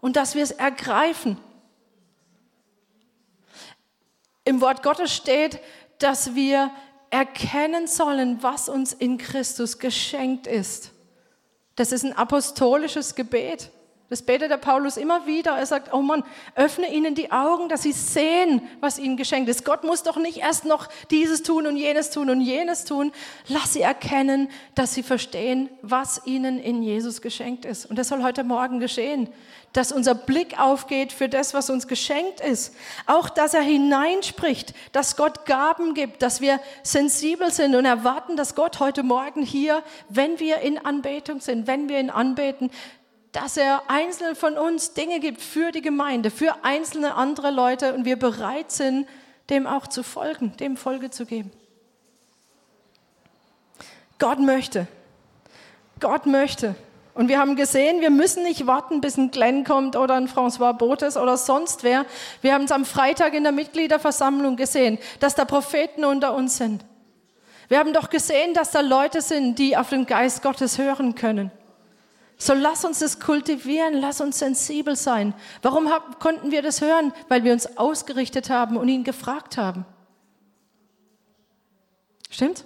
und 0.00 0.16
dass 0.16 0.34
wir 0.34 0.42
es 0.42 0.50
ergreifen 0.50 1.38
im 4.48 4.62
Wort 4.62 4.82
Gottes 4.82 5.14
steht, 5.14 5.60
dass 5.98 6.34
wir 6.34 6.70
erkennen 7.10 7.86
sollen, 7.86 8.42
was 8.42 8.70
uns 8.70 8.94
in 8.94 9.18
Christus 9.18 9.78
geschenkt 9.78 10.46
ist. 10.46 10.90
Das 11.76 11.92
ist 11.92 12.04
ein 12.04 12.14
apostolisches 12.14 13.14
Gebet. 13.14 13.70
Das 14.10 14.22
betet 14.22 14.50
der 14.50 14.56
Paulus 14.56 14.96
immer 14.96 15.26
wieder. 15.26 15.52
Er 15.58 15.66
sagt, 15.66 15.92
oh 15.92 16.00
Mann, 16.00 16.24
öffne 16.54 16.90
ihnen 16.90 17.14
die 17.14 17.30
Augen, 17.30 17.68
dass 17.68 17.82
sie 17.82 17.92
sehen, 17.92 18.62
was 18.80 18.98
ihnen 18.98 19.18
geschenkt 19.18 19.50
ist. 19.50 19.66
Gott 19.66 19.84
muss 19.84 20.02
doch 20.02 20.16
nicht 20.16 20.38
erst 20.38 20.64
noch 20.64 20.88
dieses 21.10 21.42
tun 21.42 21.66
und 21.66 21.76
jenes 21.76 22.10
tun 22.10 22.30
und 22.30 22.40
jenes 22.40 22.86
tun. 22.86 23.12
Lass 23.48 23.74
sie 23.74 23.82
erkennen, 23.82 24.48
dass 24.74 24.94
sie 24.94 25.02
verstehen, 25.02 25.68
was 25.82 26.22
ihnen 26.24 26.58
in 26.58 26.82
Jesus 26.82 27.20
geschenkt 27.20 27.66
ist. 27.66 27.84
Und 27.84 27.98
das 27.98 28.08
soll 28.08 28.22
heute 28.22 28.44
Morgen 28.44 28.80
geschehen 28.80 29.28
dass 29.72 29.92
unser 29.92 30.14
Blick 30.14 30.58
aufgeht 30.58 31.12
für 31.12 31.28
das, 31.28 31.54
was 31.54 31.70
uns 31.70 31.86
geschenkt 31.86 32.40
ist. 32.40 32.74
Auch, 33.06 33.28
dass 33.28 33.54
er 33.54 33.60
hineinspricht, 33.60 34.74
dass 34.92 35.16
Gott 35.16 35.44
Gaben 35.44 35.94
gibt, 35.94 36.22
dass 36.22 36.40
wir 36.40 36.60
sensibel 36.82 37.52
sind 37.52 37.74
und 37.74 37.84
erwarten, 37.84 38.36
dass 38.36 38.54
Gott 38.54 38.80
heute 38.80 39.02
Morgen 39.02 39.42
hier, 39.42 39.82
wenn 40.08 40.40
wir 40.40 40.58
in 40.60 40.78
Anbetung 40.78 41.40
sind, 41.40 41.66
wenn 41.66 41.88
wir 41.88 42.00
ihn 42.00 42.10
anbeten, 42.10 42.70
dass 43.32 43.56
er 43.56 43.82
einzelnen 43.88 44.36
von 44.36 44.56
uns 44.56 44.94
Dinge 44.94 45.20
gibt 45.20 45.40
für 45.40 45.72
die 45.72 45.82
Gemeinde, 45.82 46.30
für 46.30 46.64
einzelne 46.64 47.14
andere 47.14 47.50
Leute 47.50 47.94
und 47.94 48.04
wir 48.04 48.18
bereit 48.18 48.70
sind, 48.70 49.06
dem 49.50 49.66
auch 49.66 49.86
zu 49.86 50.02
folgen, 50.02 50.56
dem 50.56 50.76
Folge 50.76 51.10
zu 51.10 51.26
geben. 51.26 51.50
Gott 54.18 54.38
möchte. 54.38 54.86
Gott 56.00 56.26
möchte. 56.26 56.74
Und 57.14 57.28
wir 57.28 57.40
haben 57.40 57.56
gesehen, 57.56 58.00
wir 58.00 58.10
müssen 58.10 58.44
nicht 58.44 58.66
warten, 58.66 59.00
bis 59.00 59.16
ein 59.16 59.32
Glenn 59.32 59.64
kommt 59.64 59.96
oder 59.96 60.14
ein 60.14 60.28
François 60.28 60.72
Botes 60.72 61.16
oder 61.16 61.36
sonst 61.36 61.82
wer. 61.82 62.06
Wir 62.42 62.54
haben 62.54 62.64
es 62.64 62.72
am 62.72 62.84
Freitag 62.84 63.34
in 63.34 63.42
der 63.42 63.52
Mitgliederversammlung 63.52 64.56
gesehen, 64.56 64.98
dass 65.18 65.34
da 65.34 65.44
Propheten 65.44 66.04
unter 66.04 66.34
uns 66.34 66.58
sind. 66.58 66.84
Wir 67.68 67.80
haben 67.80 67.92
doch 67.92 68.08
gesehen, 68.08 68.54
dass 68.54 68.70
da 68.70 68.80
Leute 68.80 69.20
sind, 69.20 69.58
die 69.58 69.76
auf 69.76 69.90
den 69.90 70.06
Geist 70.06 70.42
Gottes 70.42 70.78
hören 70.78 71.16
können. 71.16 71.50
So 72.40 72.54
lass 72.54 72.84
uns 72.84 73.00
das 73.00 73.18
kultivieren, 73.18 73.94
lass 73.94 74.20
uns 74.20 74.38
sensibel 74.38 74.94
sein. 74.94 75.34
Warum 75.60 75.90
hab, 75.90 76.20
konnten 76.20 76.52
wir 76.52 76.62
das 76.62 76.80
hören? 76.80 77.12
Weil 77.28 77.42
wir 77.42 77.52
uns 77.52 77.76
ausgerichtet 77.76 78.48
haben 78.48 78.76
und 78.76 78.88
ihn 78.88 79.02
gefragt 79.02 79.58
haben. 79.58 79.84
Stimmt? 82.30 82.64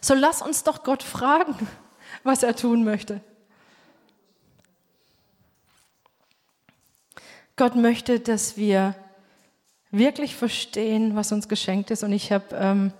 So 0.00 0.14
lass 0.14 0.40
uns 0.40 0.62
doch 0.62 0.84
Gott 0.84 1.02
fragen, 1.02 1.56
was 2.22 2.44
er 2.44 2.54
tun 2.54 2.84
möchte. 2.84 3.20
Gott 7.56 7.74
möchte, 7.74 8.20
dass 8.20 8.56
wir 8.56 8.94
wirklich 9.90 10.36
verstehen, 10.36 11.16
was 11.16 11.32
uns 11.32 11.48
geschenkt 11.48 11.90
ist. 11.90 12.04
Und 12.04 12.12
ich 12.12 12.30
habe 12.30 12.54
ähm, 12.54 12.92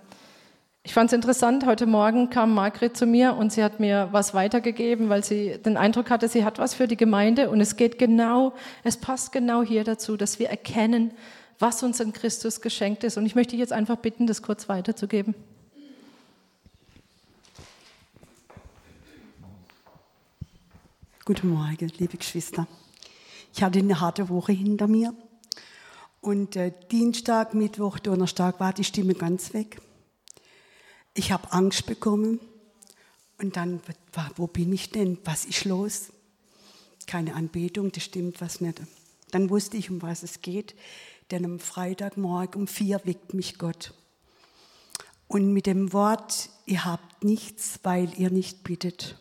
ich 0.82 0.94
fand 0.94 1.10
es 1.10 1.12
interessant, 1.12 1.66
heute 1.66 1.84
Morgen 1.84 2.30
kam 2.30 2.54
Margret 2.54 2.96
zu 2.96 3.04
mir 3.04 3.36
und 3.36 3.52
sie 3.52 3.62
hat 3.62 3.80
mir 3.80 4.08
was 4.12 4.32
weitergegeben, 4.32 5.10
weil 5.10 5.22
sie 5.22 5.58
den 5.58 5.76
Eindruck 5.76 6.08
hatte, 6.08 6.26
sie 6.26 6.44
hat 6.44 6.58
was 6.58 6.72
für 6.72 6.88
die 6.88 6.96
Gemeinde 6.96 7.50
und 7.50 7.60
es 7.60 7.76
geht 7.76 7.98
genau, 7.98 8.54
es 8.82 8.96
passt 8.96 9.30
genau 9.30 9.62
hier 9.62 9.84
dazu, 9.84 10.16
dass 10.16 10.38
wir 10.38 10.48
erkennen, 10.48 11.12
was 11.58 11.82
uns 11.82 12.00
in 12.00 12.14
Christus 12.14 12.62
geschenkt 12.62 13.04
ist. 13.04 13.18
Und 13.18 13.26
ich 13.26 13.34
möchte 13.34 13.56
jetzt 13.56 13.74
einfach 13.74 13.96
bitten, 13.96 14.26
das 14.26 14.40
kurz 14.40 14.70
weiterzugeben. 14.70 15.34
Guten 21.26 21.50
Morgen, 21.50 21.92
liebe 21.98 22.16
Geschwister. 22.16 22.66
Ich 23.52 23.62
hatte 23.62 23.80
eine 23.80 24.00
harte 24.00 24.30
Woche 24.30 24.52
hinter 24.52 24.86
mir 24.86 25.12
und 26.22 26.56
äh, 26.56 26.72
Dienstag, 26.90 27.52
Mittwoch, 27.52 27.98
Donnerstag 27.98 28.58
war 28.60 28.72
die 28.72 28.84
Stimme 28.84 29.12
ganz 29.12 29.52
weg. 29.52 29.80
Ich 31.14 31.32
habe 31.32 31.52
Angst 31.52 31.86
bekommen 31.86 32.40
und 33.38 33.56
dann, 33.56 33.80
wo 34.36 34.46
bin 34.46 34.72
ich 34.72 34.90
denn? 34.90 35.18
Was 35.24 35.44
ist 35.44 35.64
los? 35.64 36.12
Keine 37.06 37.34
Anbetung, 37.34 37.90
das 37.90 38.04
stimmt 38.04 38.40
was 38.40 38.60
nicht. 38.60 38.80
Dann 39.30 39.50
wusste 39.50 39.76
ich, 39.76 39.90
um 39.90 40.02
was 40.02 40.22
es 40.22 40.40
geht, 40.40 40.74
denn 41.30 41.44
am 41.44 41.58
Freitagmorgen 41.58 42.62
um 42.62 42.66
vier 42.66 43.00
weckt 43.04 43.34
mich 43.34 43.58
Gott. 43.58 43.94
Und 45.26 45.52
mit 45.52 45.66
dem 45.66 45.92
Wort, 45.92 46.50
ihr 46.66 46.84
habt 46.84 47.24
nichts, 47.24 47.80
weil 47.82 48.12
ihr 48.18 48.30
nicht 48.30 48.62
bittet. 48.62 49.16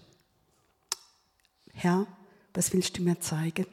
Herr, 1.74 2.08
was 2.54 2.74
willst 2.74 2.98
du 2.98 3.04
mir 3.04 3.20
zeigen? 3.20 3.66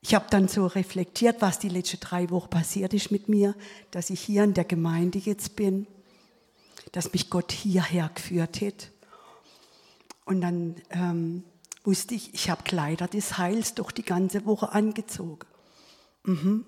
Ich 0.00 0.14
habe 0.14 0.26
dann 0.30 0.46
so 0.46 0.66
reflektiert, 0.66 1.42
was 1.42 1.58
die 1.58 1.68
letzten 1.68 2.00
drei 2.00 2.30
Wochen 2.30 2.50
passiert 2.50 2.94
ist 2.94 3.10
mit 3.10 3.28
mir, 3.28 3.54
dass 3.90 4.10
ich 4.10 4.20
hier 4.20 4.44
in 4.44 4.54
der 4.54 4.64
Gemeinde 4.64 5.18
jetzt 5.18 5.56
bin 5.56 5.86
dass 6.96 7.12
mich 7.12 7.28
Gott 7.28 7.52
hierher 7.52 8.10
geführt 8.14 8.62
hat. 8.62 8.90
Und 10.24 10.40
dann 10.40 10.76
ähm, 10.88 11.44
wusste 11.84 12.14
ich, 12.14 12.32
ich 12.32 12.48
habe 12.48 12.62
Kleider 12.62 13.06
des 13.06 13.36
Heils 13.36 13.74
doch 13.74 13.90
die 13.90 14.02
ganze 14.02 14.46
Woche 14.46 14.72
angezogen. 14.72 15.46
Mhm. 16.24 16.64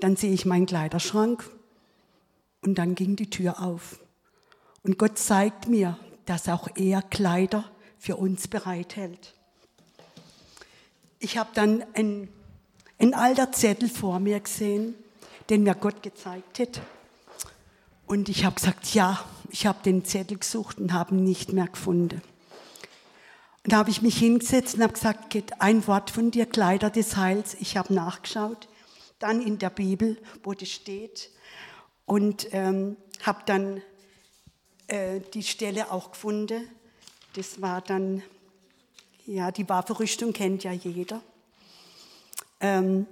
Dann 0.00 0.16
sehe 0.16 0.32
ich 0.32 0.46
meinen 0.46 0.66
Kleiderschrank 0.66 1.48
und 2.62 2.74
dann 2.76 2.96
ging 2.96 3.14
die 3.14 3.30
Tür 3.30 3.62
auf. 3.62 4.00
Und 4.82 4.98
Gott 4.98 5.16
zeigt 5.16 5.68
mir, 5.68 5.96
dass 6.24 6.48
auch 6.48 6.66
er 6.74 7.00
Kleider 7.00 7.70
für 8.00 8.16
uns 8.16 8.48
bereithält. 8.48 9.34
Ich 11.20 11.38
habe 11.38 11.50
dann 11.54 11.84
ein, 11.94 12.28
ein 12.98 13.14
alter 13.14 13.52
Zettel 13.52 13.90
vor 13.90 14.18
mir 14.18 14.40
gesehen, 14.40 14.96
den 15.50 15.62
mir 15.62 15.76
Gott 15.76 16.02
gezeigt 16.02 16.58
hat. 16.58 16.80
Und 18.10 18.28
ich 18.28 18.44
habe 18.44 18.56
gesagt, 18.56 18.92
ja, 18.92 19.24
ich 19.50 19.66
habe 19.66 19.84
den 19.84 20.04
Zettel 20.04 20.36
gesucht 20.36 20.80
und 20.80 20.92
habe 20.92 21.14
ihn 21.14 21.22
nicht 21.22 21.52
mehr 21.52 21.68
gefunden. 21.68 22.20
Und 23.62 23.72
da 23.72 23.76
habe 23.76 23.90
ich 23.90 24.02
mich 24.02 24.18
hingesetzt 24.18 24.74
und 24.74 24.82
habe 24.82 24.94
gesagt, 24.94 25.30
geht 25.30 25.60
ein 25.60 25.86
Wort 25.86 26.10
von 26.10 26.32
dir, 26.32 26.46
Kleider 26.46 26.90
des 26.90 27.16
Heils. 27.16 27.56
Ich 27.60 27.76
habe 27.76 27.94
nachgeschaut, 27.94 28.66
dann 29.20 29.40
in 29.40 29.60
der 29.60 29.70
Bibel, 29.70 30.20
wo 30.42 30.54
das 30.54 30.70
steht. 30.70 31.30
Und 32.04 32.48
ähm, 32.50 32.96
habe 33.22 33.42
dann 33.46 33.80
äh, 34.88 35.20
die 35.32 35.44
Stelle 35.44 35.92
auch 35.92 36.10
gefunden. 36.10 36.68
Das 37.34 37.62
war 37.62 37.80
dann, 37.80 38.24
ja, 39.24 39.52
die 39.52 39.68
Waffenrüstung 39.68 40.32
kennt 40.32 40.64
ja 40.64 40.72
jeder. 40.72 41.22
Ähm, 42.58 43.06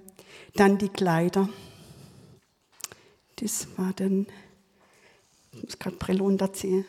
dann 0.57 0.77
die 0.77 0.89
Kleider. 0.89 1.49
Das 3.37 3.69
war 3.77 3.93
dann 3.93 4.27
muss 5.63 5.79
gerade 5.79 5.97
Brille 5.97 6.21
runterziehen, 6.21 6.85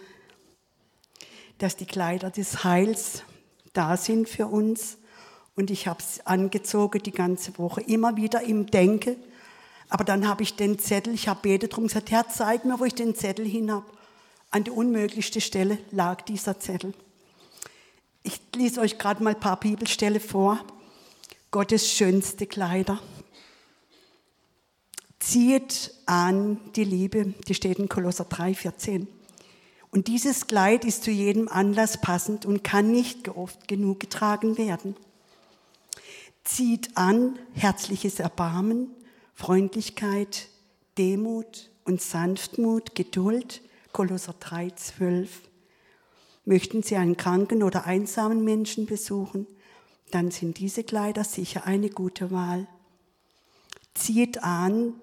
dass 1.57 1.75
die 1.75 1.85
Kleider 1.85 2.29
des 2.29 2.63
Heils 2.63 3.23
da 3.73 3.97
sind 3.97 4.27
für 4.27 4.47
uns. 4.47 4.97
Und 5.55 5.71
ich 5.71 5.87
habe 5.87 5.99
es 5.99 6.25
angezogen 6.25 7.03
die 7.03 7.11
ganze 7.11 7.57
Woche, 7.57 7.81
immer 7.81 8.15
wieder 8.15 8.41
im 8.41 8.67
Denken. 8.67 9.17
Aber 9.89 10.03
dann 10.03 10.27
habe 10.27 10.43
ich 10.43 10.55
den 10.55 10.79
Zettel, 10.79 11.13
ich 11.13 11.27
habe 11.27 11.41
betet 11.41 11.75
drum 11.75 11.87
gesagt, 11.87 12.11
Herr, 12.11 12.27
zeig 12.29 12.63
mir, 12.63 12.79
wo 12.79 12.85
ich 12.85 12.95
den 12.95 13.15
Zettel 13.15 13.45
hin 13.45 13.71
habe. 13.71 13.85
An 14.51 14.63
der 14.63 14.75
unmöglichsten 14.75 15.41
Stelle 15.41 15.77
lag 15.91 16.21
dieser 16.21 16.59
Zettel. 16.59 16.93
Ich 18.23 18.39
lese 18.55 18.81
euch 18.81 18.97
gerade 18.97 19.23
mal 19.23 19.33
ein 19.33 19.39
paar 19.39 19.59
Bibelstelle 19.59 20.19
vor. 20.19 20.59
Gottes 21.51 21.91
schönste 21.91 22.45
Kleider. 22.45 23.01
Zieht 25.19 25.93
an 26.05 26.59
die 26.75 26.85
Liebe, 26.85 27.33
die 27.47 27.53
steht 27.53 27.77
in 27.77 27.89
Kolosser 27.89 28.25
3, 28.25 28.53
14. 28.55 29.07
Und 29.91 30.07
dieses 30.07 30.47
Kleid 30.47 30.85
ist 30.85 31.03
zu 31.03 31.11
jedem 31.11 31.47
Anlass 31.47 31.99
passend 31.99 32.45
und 32.45 32.63
kann 32.63 32.91
nicht 32.91 33.27
oft 33.29 33.67
genug 33.67 33.99
getragen 33.99 34.57
werden. 34.57 34.95
Zieht 36.43 36.95
an 36.95 37.37
herzliches 37.53 38.19
Erbarmen, 38.19 38.91
Freundlichkeit, 39.33 40.47
Demut 40.97 41.69
und 41.85 42.01
Sanftmut, 42.01 42.95
Geduld, 42.95 43.61
Kolosser 43.91 44.35
3, 44.39 44.71
12. 44.71 45.41
Möchten 46.45 46.81
Sie 46.81 46.95
einen 46.95 47.17
kranken 47.17 47.61
oder 47.61 47.85
einsamen 47.85 48.43
Menschen 48.43 48.85
besuchen, 48.85 49.47
dann 50.11 50.31
sind 50.31 50.59
diese 50.59 50.83
Kleider 50.83 51.23
sicher 51.23 51.65
eine 51.65 51.89
gute 51.89 52.31
Wahl. 52.31 52.67
Zieht 53.93 54.43
an 54.43 54.93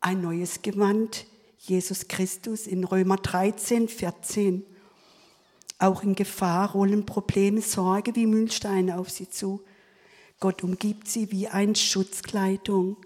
ein 0.00 0.20
neues 0.20 0.62
Gewand, 0.62 1.26
Jesus 1.58 2.08
Christus 2.08 2.66
in 2.66 2.84
Römer 2.84 3.16
13, 3.16 3.88
14. 3.88 4.64
Auch 5.78 6.02
in 6.02 6.14
Gefahr 6.14 6.72
rollen 6.72 7.04
Probleme, 7.04 7.60
Sorge 7.60 8.14
wie 8.14 8.26
Mühlsteine 8.26 8.98
auf 8.98 9.10
sie 9.10 9.28
zu. 9.28 9.60
Gott 10.40 10.62
umgibt 10.62 11.08
sie 11.08 11.32
wie 11.32 11.48
ein 11.48 11.74
Schutzkleidung 11.74 12.96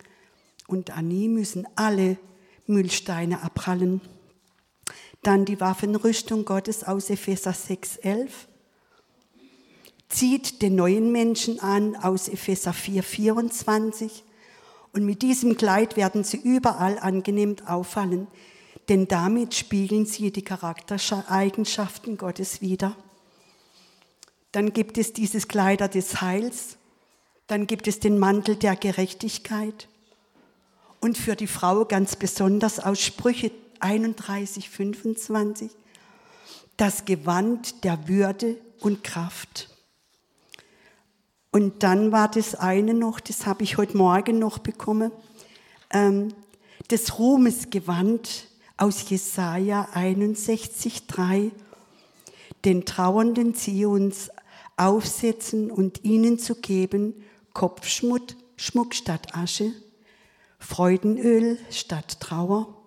und 0.66 0.96
an 0.96 1.10
ihm 1.10 1.34
müssen 1.34 1.66
alle 1.76 2.18
Mühlsteine 2.66 3.42
abprallen. 3.42 4.00
Dann 5.22 5.44
die 5.44 5.60
Waffenrüstung 5.60 6.44
Gottes 6.44 6.84
aus 6.84 7.08
Epheser 7.08 7.52
6, 7.52 7.96
11. 7.98 8.48
Zieht 10.08 10.60
den 10.60 10.74
neuen 10.74 11.10
Menschen 11.10 11.58
an 11.60 11.96
aus 11.96 12.28
Epheser 12.28 12.74
4, 12.74 13.02
24 13.02 14.24
und 14.92 15.04
mit 15.04 15.22
diesem 15.22 15.56
Kleid 15.56 15.96
werden 15.96 16.24
sie 16.24 16.36
überall 16.36 16.98
angenehm 16.98 17.56
auffallen, 17.66 18.26
denn 18.88 19.08
damit 19.08 19.54
spiegeln 19.54 20.06
sie 20.06 20.30
die 20.30 20.42
Charaktereigenschaften 20.42 22.16
Gottes 22.16 22.60
wider. 22.60 22.96
Dann 24.52 24.72
gibt 24.72 24.98
es 24.98 25.12
dieses 25.12 25.48
Kleider 25.48 25.88
des 25.88 26.20
Heils, 26.20 26.76
dann 27.46 27.66
gibt 27.66 27.88
es 27.88 28.00
den 28.00 28.18
Mantel 28.18 28.56
der 28.56 28.76
Gerechtigkeit 28.76 29.88
und 31.00 31.16
für 31.16 31.36
die 31.36 31.46
Frau 31.46 31.84
ganz 31.84 32.16
besonders 32.16 32.78
aus 32.78 33.00
Sprüche 33.00 33.50
31, 33.80 34.68
25 34.68 35.70
das 36.76 37.04
Gewand 37.04 37.84
der 37.84 38.08
Würde 38.08 38.56
und 38.80 39.04
Kraft. 39.04 39.71
Und 41.52 41.82
dann 41.82 42.12
war 42.12 42.28
das 42.28 42.54
eine 42.54 42.94
noch, 42.94 43.20
das 43.20 43.46
habe 43.46 43.62
ich 43.62 43.76
heute 43.76 43.96
Morgen 43.96 44.38
noch 44.38 44.58
bekommen, 44.58 45.12
ähm, 45.90 46.34
das 46.88 47.18
Ruhmesgewand 47.18 48.48
aus 48.78 49.08
Jesaja 49.08 49.88
61, 49.92 51.06
3. 51.06 51.52
Den 52.64 52.84
Trauernden 52.84 53.54
ziehe 53.54 53.88
uns 53.88 54.30
aufsetzen 54.76 55.70
und 55.70 56.04
ihnen 56.04 56.38
zu 56.38 56.56
geben 56.56 57.14
Kopfschmuck 57.52 58.22
Schmuck 58.56 58.94
statt 58.94 59.34
Asche, 59.34 59.72
Freudenöl 60.58 61.58
statt 61.70 62.20
Trauer, 62.20 62.82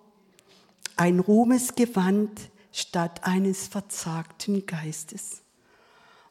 ein 0.96 1.20
Ruhmesgewand 1.20 2.30
statt 2.72 3.20
eines 3.24 3.68
verzagten 3.68 4.64
Geistes. 4.64 5.42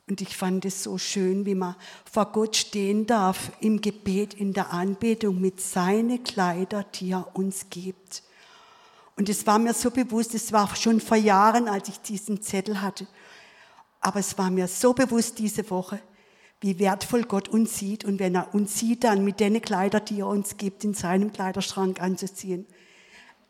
Und 0.07 0.21
ich 0.21 0.37
fand 0.37 0.65
es 0.65 0.83
so 0.83 0.99
schön, 0.99 1.45
wie 1.45 1.55
man 1.55 1.75
vor 2.11 2.31
Gott 2.31 2.55
stehen 2.55 3.07
darf 3.07 3.51
im 3.59 3.81
Gebet, 3.81 4.35
in 4.35 4.53
der 4.53 4.71
Anbetung 4.71 5.41
mit 5.41 5.59
seinen 5.59 6.23
Kleider, 6.23 6.83
die 6.83 7.11
er 7.11 7.35
uns 7.35 7.71
gibt. 7.71 8.21
Und 9.15 9.29
es 9.29 9.47
war 9.47 9.57
mir 9.57 9.73
so 9.73 9.89
bewusst, 9.89 10.35
es 10.35 10.51
war 10.51 10.75
schon 10.75 10.99
vor 10.99 11.17
Jahren, 11.17 11.67
als 11.67 11.89
ich 11.89 11.99
diesen 12.01 12.41
Zettel 12.41 12.81
hatte. 12.81 13.07
Aber 13.99 14.19
es 14.19 14.37
war 14.37 14.51
mir 14.51 14.67
so 14.67 14.93
bewusst 14.93 15.39
diese 15.39 15.67
Woche, 15.71 15.99
wie 16.61 16.77
wertvoll 16.77 17.23
Gott 17.23 17.49
uns 17.49 17.77
sieht 17.77 18.05
und 18.05 18.19
wenn 18.19 18.35
er 18.35 18.53
uns 18.53 18.77
sieht, 18.77 19.03
dann 19.03 19.25
mit 19.25 19.39
den 19.39 19.59
Kleidern, 19.61 20.05
die 20.05 20.19
er 20.19 20.27
uns 20.27 20.57
gibt, 20.57 20.83
in 20.83 20.93
seinem 20.93 21.33
Kleiderschrank 21.33 22.01
anzuziehen. 22.01 22.67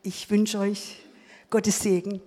Ich 0.04 0.30
wünsche 0.30 0.60
euch 0.60 1.02
Gottes 1.50 1.80
Segen. 1.82 2.22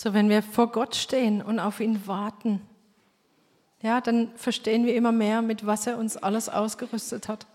So, 0.00 0.14
wenn 0.14 0.28
wir 0.28 0.44
vor 0.44 0.70
Gott 0.70 0.94
stehen 0.94 1.42
und 1.42 1.58
auf 1.58 1.80
ihn 1.80 2.06
warten, 2.06 2.60
ja, 3.82 4.00
dann 4.00 4.30
verstehen 4.36 4.86
wir 4.86 4.94
immer 4.94 5.10
mehr, 5.10 5.42
mit 5.42 5.66
was 5.66 5.88
er 5.88 5.98
uns 5.98 6.16
alles 6.16 6.48
ausgerüstet 6.48 7.26
hat. 7.26 7.48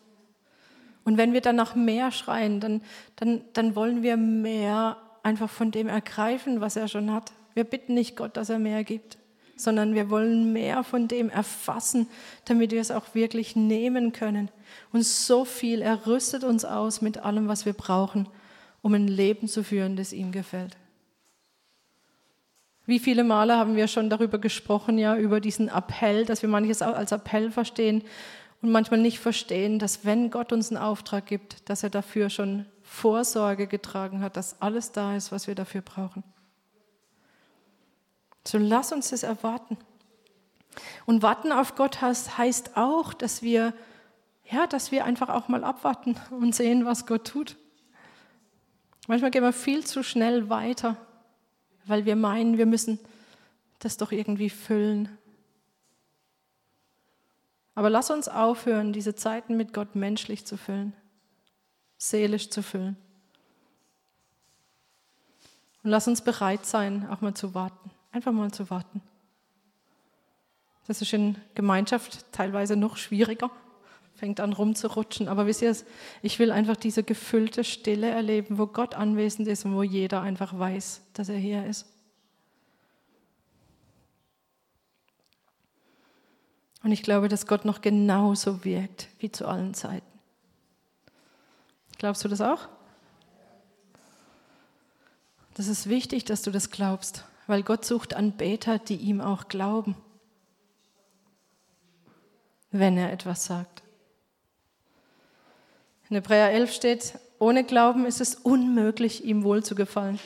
Und 1.06 1.16
wenn 1.16 1.32
wir 1.32 1.40
dann 1.40 1.56
nach 1.56 1.74
mehr 1.74 2.12
schreien, 2.12 2.60
dann, 2.60 2.82
dann, 3.16 3.46
dann 3.54 3.78
wollen 3.78 4.04
wir 4.04 4.18
mehr 4.18 4.98
einfach 5.24 5.50
von 5.50 5.72
dem 5.72 5.88
ergreifen, 5.88 6.60
was 6.60 6.76
er 6.76 6.90
schon 6.90 7.14
hat. 7.14 7.32
Wir 7.54 7.64
bitten 7.64 7.94
nicht 7.94 8.18
Gott, 8.18 8.36
dass 8.36 8.50
er 8.50 8.60
mehr 8.60 8.84
gibt, 8.84 9.18
sondern 9.56 9.96
wir 9.96 10.10
wollen 10.10 10.52
mehr 10.52 10.84
von 10.84 11.08
dem 11.08 11.30
erfassen, 11.30 12.08
damit 12.44 12.72
wir 12.72 12.82
es 12.82 12.92
auch 12.92 13.16
wirklich 13.16 13.56
nehmen 13.56 14.12
können. 14.12 14.52
Und 14.92 15.06
so 15.06 15.46
viel, 15.46 15.82
er 15.82 16.08
rüstet 16.08 16.44
uns 16.44 16.66
aus 16.66 17.02
mit 17.02 17.20
allem, 17.20 17.48
was 17.48 17.66
wir 17.66 17.72
brauchen, 17.72 18.28
um 18.82 18.94
ein 18.96 19.08
Leben 19.08 19.48
zu 19.48 19.64
führen, 19.64 19.96
das 19.96 20.12
ihm 20.12 20.34
gefällt. 20.34 20.76
Wie 22.86 23.00
viele 23.00 23.24
Male 23.24 23.58
haben 23.58 23.76
wir 23.76 23.88
schon 23.88 24.10
darüber 24.10 24.40
gesprochen, 24.40 24.98
ja, 24.98 25.16
über 25.16 25.40
diesen 25.40 25.70
Appell, 25.70 26.26
dass 26.26 26.42
wir 26.42 26.50
manches 26.50 26.82
als 26.82 27.14
Appell 27.14 27.50
verstehen 27.50 28.04
und 28.62 28.72
manchmal 28.72 29.00
nicht 29.00 29.20
verstehen, 29.20 29.80
dass 29.80 30.06
wenn 30.06 30.32
Gott 30.32 30.52
uns 30.52 30.70
einen 30.70 30.84
Auftrag 30.84 31.26
gibt, 31.26 31.70
dass 31.70 31.84
er 31.84 31.90
dafür 31.90 32.30
schon 32.30 32.66
Vorsorge 32.82 33.68
getragen 33.68 34.22
hat, 34.22 34.36
dass 34.36 34.62
alles 34.62 34.92
da 34.92 35.16
ist, 35.16 35.32
was 35.32 35.48
wir 35.48 35.56
dafür 35.56 35.82
brauchen. 35.82 36.24
So 38.46 38.58
lass 38.58 38.92
uns 38.92 39.12
das 39.12 39.24
erwarten. 39.24 39.78
Und 41.06 41.22
warten 41.22 41.54
auf 41.54 41.76
Gott 41.76 42.02
heißt, 42.02 42.38
heißt 42.38 42.76
auch, 42.76 43.14
dass 43.14 43.42
wir, 43.42 43.74
ja, 44.50 44.68
dass 44.68 44.92
wir 44.92 45.06
einfach 45.06 45.30
auch 45.30 45.48
mal 45.48 45.64
abwarten 45.64 46.18
und 46.32 46.54
sehen, 46.54 46.86
was 46.86 47.06
Gott 47.06 47.26
tut. 47.26 47.56
Manchmal 49.08 49.32
gehen 49.32 49.44
wir 49.44 49.54
viel 49.54 49.86
zu 49.86 50.04
schnell 50.04 50.50
weiter 50.50 50.98
weil 51.86 52.06
wir 52.06 52.16
meinen, 52.16 52.58
wir 52.58 52.66
müssen 52.66 53.00
das 53.80 53.98
doch 53.98 54.12
irgendwie 54.12 54.50
füllen. 54.50 55.10
Aber 57.76 57.90
lass 57.90 58.12
uns 58.12 58.28
aufhören, 58.28 58.94
diese 58.94 59.16
Zeiten 59.16 59.58
mit 59.58 59.74
Gott 59.74 59.96
menschlich 59.96 60.46
zu 60.46 60.58
füllen, 60.58 60.94
seelisch 61.98 62.50
zu 62.50 62.62
füllen. 62.62 62.96
Und 65.84 65.90
lass 65.90 66.08
uns 66.08 66.22
bereit 66.22 66.66
sein, 66.66 67.10
auch 67.10 67.22
mal 67.22 67.34
zu 67.34 67.54
warten, 67.54 67.92
einfach 68.12 68.32
mal 68.32 68.52
zu 68.52 68.70
warten. 68.70 69.02
Das 70.88 71.02
ist 71.02 71.14
in 71.14 71.36
Gemeinschaft 71.56 72.32
teilweise 72.32 72.76
noch 72.76 72.98
schwieriger 72.98 73.50
fängt 74.24 74.40
an 74.40 74.54
rumzurutschen. 74.54 75.28
Aber 75.28 75.48
wisst 75.48 75.62
ihr, 75.62 75.76
ich 76.22 76.40
will 76.40 76.50
einfach 76.54 76.78
diese 76.78 77.04
gefüllte 77.04 77.66
Stille 77.66 78.10
erleben, 78.10 78.58
wo 78.58 78.68
Gott 78.68 78.96
anwesend 78.96 79.50
ist 79.50 79.66
und 79.66 79.76
wo 79.76 79.84
jeder 79.84 80.22
einfach 80.22 80.58
weiß, 80.58 81.02
dass 81.12 81.28
er 81.28 81.36
hier 81.36 81.66
ist. 81.66 81.86
Und 86.84 86.94
ich 86.94 87.04
glaube, 87.04 87.28
dass 87.28 87.48
Gott 87.48 87.66
noch 87.66 87.82
genauso 87.82 88.64
wirkt 88.64 89.10
wie 89.20 89.30
zu 89.30 89.46
allen 89.46 89.74
Zeiten. 89.74 90.08
Glaubst 91.98 92.24
du 92.24 92.30
das 92.30 92.40
auch? 92.40 92.70
Das 95.56 95.68
ist 95.68 95.90
wichtig, 95.90 96.24
dass 96.24 96.44
du 96.44 96.52
das 96.52 96.70
glaubst, 96.70 97.26
weil 97.46 97.62
Gott 97.62 97.84
sucht 97.84 98.14
Anbeter, 98.14 98.80
die 98.80 98.96
ihm 98.96 99.20
auch 99.20 99.50
glauben, 99.50 99.98
wenn 102.72 102.96
er 102.96 103.12
etwas 103.12 103.44
sagt. 103.44 103.83
In 106.14 106.18
Hebräer 106.18 106.52
11 106.52 106.72
steht, 106.72 107.14
ohne 107.40 107.64
Glauben 107.64 108.06
ist 108.06 108.22
es 108.22 108.36
unmöglich, 108.36 109.26
ihm 109.26 109.44
wohl 109.44 109.64
zu 109.64 109.74
gefallen. 109.74 110.20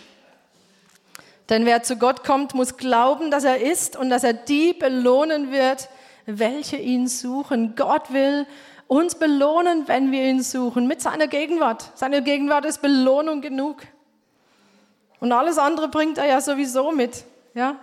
Denn 1.48 1.66
wer 1.66 1.82
zu 1.82 1.96
Gott 1.96 2.26
kommt, 2.26 2.54
muss 2.54 2.76
glauben, 2.76 3.32
dass 3.32 3.46
er 3.46 3.62
ist 3.62 3.96
und 3.96 4.10
dass 4.10 4.26
er 4.26 4.34
die 4.34 4.74
belohnen 4.74 5.50
wird, 5.50 5.88
welche 6.26 6.76
ihn 6.76 7.08
suchen. 7.08 7.78
Gott 7.78 8.12
will 8.12 8.46
uns 8.88 9.16
belohnen, 9.16 9.88
wenn 9.88 10.12
wir 10.12 10.26
ihn 10.26 10.44
suchen, 10.44 10.88
mit 10.88 11.02
seiner 11.02 11.28
Gegenwart. 11.28 11.90
Seine 11.96 12.22
Gegenwart 12.22 12.66
ist 12.66 12.82
Belohnung 12.82 13.40
genug. 13.40 13.78
Und 15.22 15.32
alles 15.32 15.58
andere 15.58 15.88
bringt 15.88 16.18
er 16.18 16.26
ja 16.26 16.42
sowieso 16.42 16.92
mit. 16.92 17.24
Ja? 17.54 17.78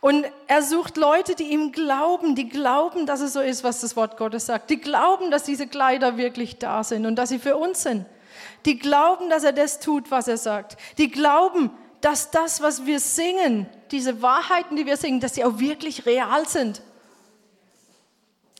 Und 0.00 0.26
er 0.46 0.62
sucht 0.62 0.96
Leute, 0.96 1.34
die 1.34 1.44
ihm 1.44 1.72
glauben, 1.72 2.34
die 2.34 2.48
glauben, 2.48 3.06
dass 3.06 3.20
es 3.20 3.32
so 3.32 3.40
ist, 3.40 3.64
was 3.64 3.80
das 3.80 3.96
Wort 3.96 4.16
Gottes 4.16 4.46
sagt. 4.46 4.70
Die 4.70 4.80
glauben, 4.80 5.30
dass 5.30 5.44
diese 5.44 5.66
Kleider 5.66 6.16
wirklich 6.16 6.58
da 6.58 6.84
sind 6.84 7.06
und 7.06 7.16
dass 7.16 7.28
sie 7.28 7.38
für 7.38 7.56
uns 7.56 7.82
sind. 7.82 8.06
Die 8.66 8.78
glauben, 8.78 9.30
dass 9.30 9.44
er 9.44 9.52
das 9.52 9.80
tut, 9.80 10.10
was 10.10 10.28
er 10.28 10.36
sagt. 10.36 10.76
Die 10.98 11.10
glauben, 11.10 11.70
dass 12.00 12.30
das, 12.30 12.60
was 12.60 12.86
wir 12.86 13.00
singen, 13.00 13.66
diese 13.90 14.20
Wahrheiten, 14.20 14.76
die 14.76 14.86
wir 14.86 14.96
singen, 14.96 15.20
dass 15.20 15.34
sie 15.34 15.44
auch 15.44 15.58
wirklich 15.58 16.06
real 16.06 16.46
sind. 16.46 16.82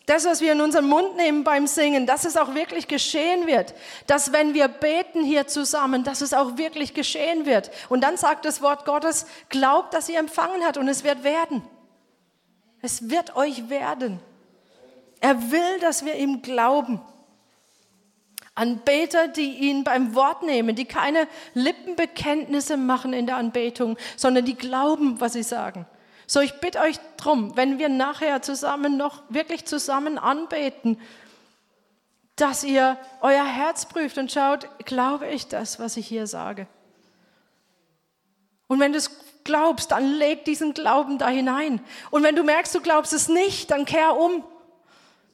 Das, 0.07 0.27
was 0.27 0.43
wir 0.43 0.53
in 0.53 0.61
unseren 0.61 0.87
Mund 0.87 1.17
nehmen 1.17 1.45
beim 1.45 1.67
Singen, 1.67 2.07
dass 2.07 2.27
es 2.27 2.37
auch 2.37 2.55
wirklich 2.55 2.89
geschehen 2.89 3.47
wird. 3.47 3.75
Dass 4.07 4.33
wenn 4.33 4.53
wir 4.53 4.69
beten 4.69 5.25
hier 5.25 5.47
zusammen, 5.47 6.05
dass 6.05 6.21
es 6.21 6.35
auch 6.35 6.59
wirklich 6.59 6.93
geschehen 6.93 7.47
wird. 7.47 7.71
Und 7.89 8.03
dann 8.03 8.19
sagt 8.19 8.45
das 8.45 8.61
Wort 8.61 8.85
Gottes, 8.85 9.27
glaubt, 9.49 9.95
dass 9.95 10.11
ihr 10.11 10.19
empfangen 10.19 10.63
hat 10.63 10.77
und 10.77 10.89
es 10.89 11.05
wird 11.05 11.25
werden. 11.25 11.63
Es 12.83 13.09
wird 13.09 13.35
euch 13.35 13.71
werden. 13.71 14.21
Er 15.21 15.51
will, 15.51 15.81
dass 15.81 16.05
wir 16.05 16.17
ihm 16.17 16.43
glauben. 16.43 17.01
Anbeter, 18.55 19.27
die 19.27 19.55
ihn 19.55 19.85
beim 19.85 20.15
Wort 20.15 20.43
nehmen, 20.43 20.77
die 20.77 20.85
keine 20.85 21.27
Lippenbekenntnisse 21.55 22.77
machen 22.77 23.15
in 23.15 23.27
der 23.27 23.37
Anbetung, 23.37 23.97
sondern 24.17 24.45
die 24.45 24.55
glauben, 24.55 25.19
was 25.19 25.33
sie 25.33 25.43
sagen. 25.43 25.87
So, 26.27 26.41
ich 26.41 26.55
bitte 26.61 26.81
euch 26.81 26.99
drum, 27.17 27.57
wenn 27.57 27.79
wir 27.79 27.89
nachher 27.89 28.43
zusammen 28.43 28.97
noch 28.97 29.23
wirklich 29.29 29.67
zusammen 29.67 30.19
anbeten, 30.19 31.01
dass 32.37 32.65
ihr 32.65 32.99
euer 33.21 33.45
Herz 33.45 33.87
prüft 33.87 34.19
und 34.19 34.33
schaut, 34.33 34.69
glaube 34.85 35.29
ich 35.29 35.47
das, 35.47 35.79
was 35.79 35.97
ich 35.97 36.07
hier 36.07 36.27
sage? 36.27 36.67
Und 38.67 38.81
wenn 38.81 38.93
du 38.93 38.99
es 38.99 39.11
glaubst, 39.45 39.93
dann 39.93 40.15
leg 40.15 40.45
diesen 40.45 40.75
Glauben 40.75 41.19
da 41.19 41.29
hinein. 41.29 41.81
Und 42.11 42.23
wenn 42.23 42.35
du 42.35 42.43
merkst, 42.43 42.75
du 42.75 42.81
glaubst 42.81 43.13
es 43.13 43.29
nicht, 43.29 43.71
dann 43.71 43.85
kehr 43.85 44.17
um. 44.17 44.43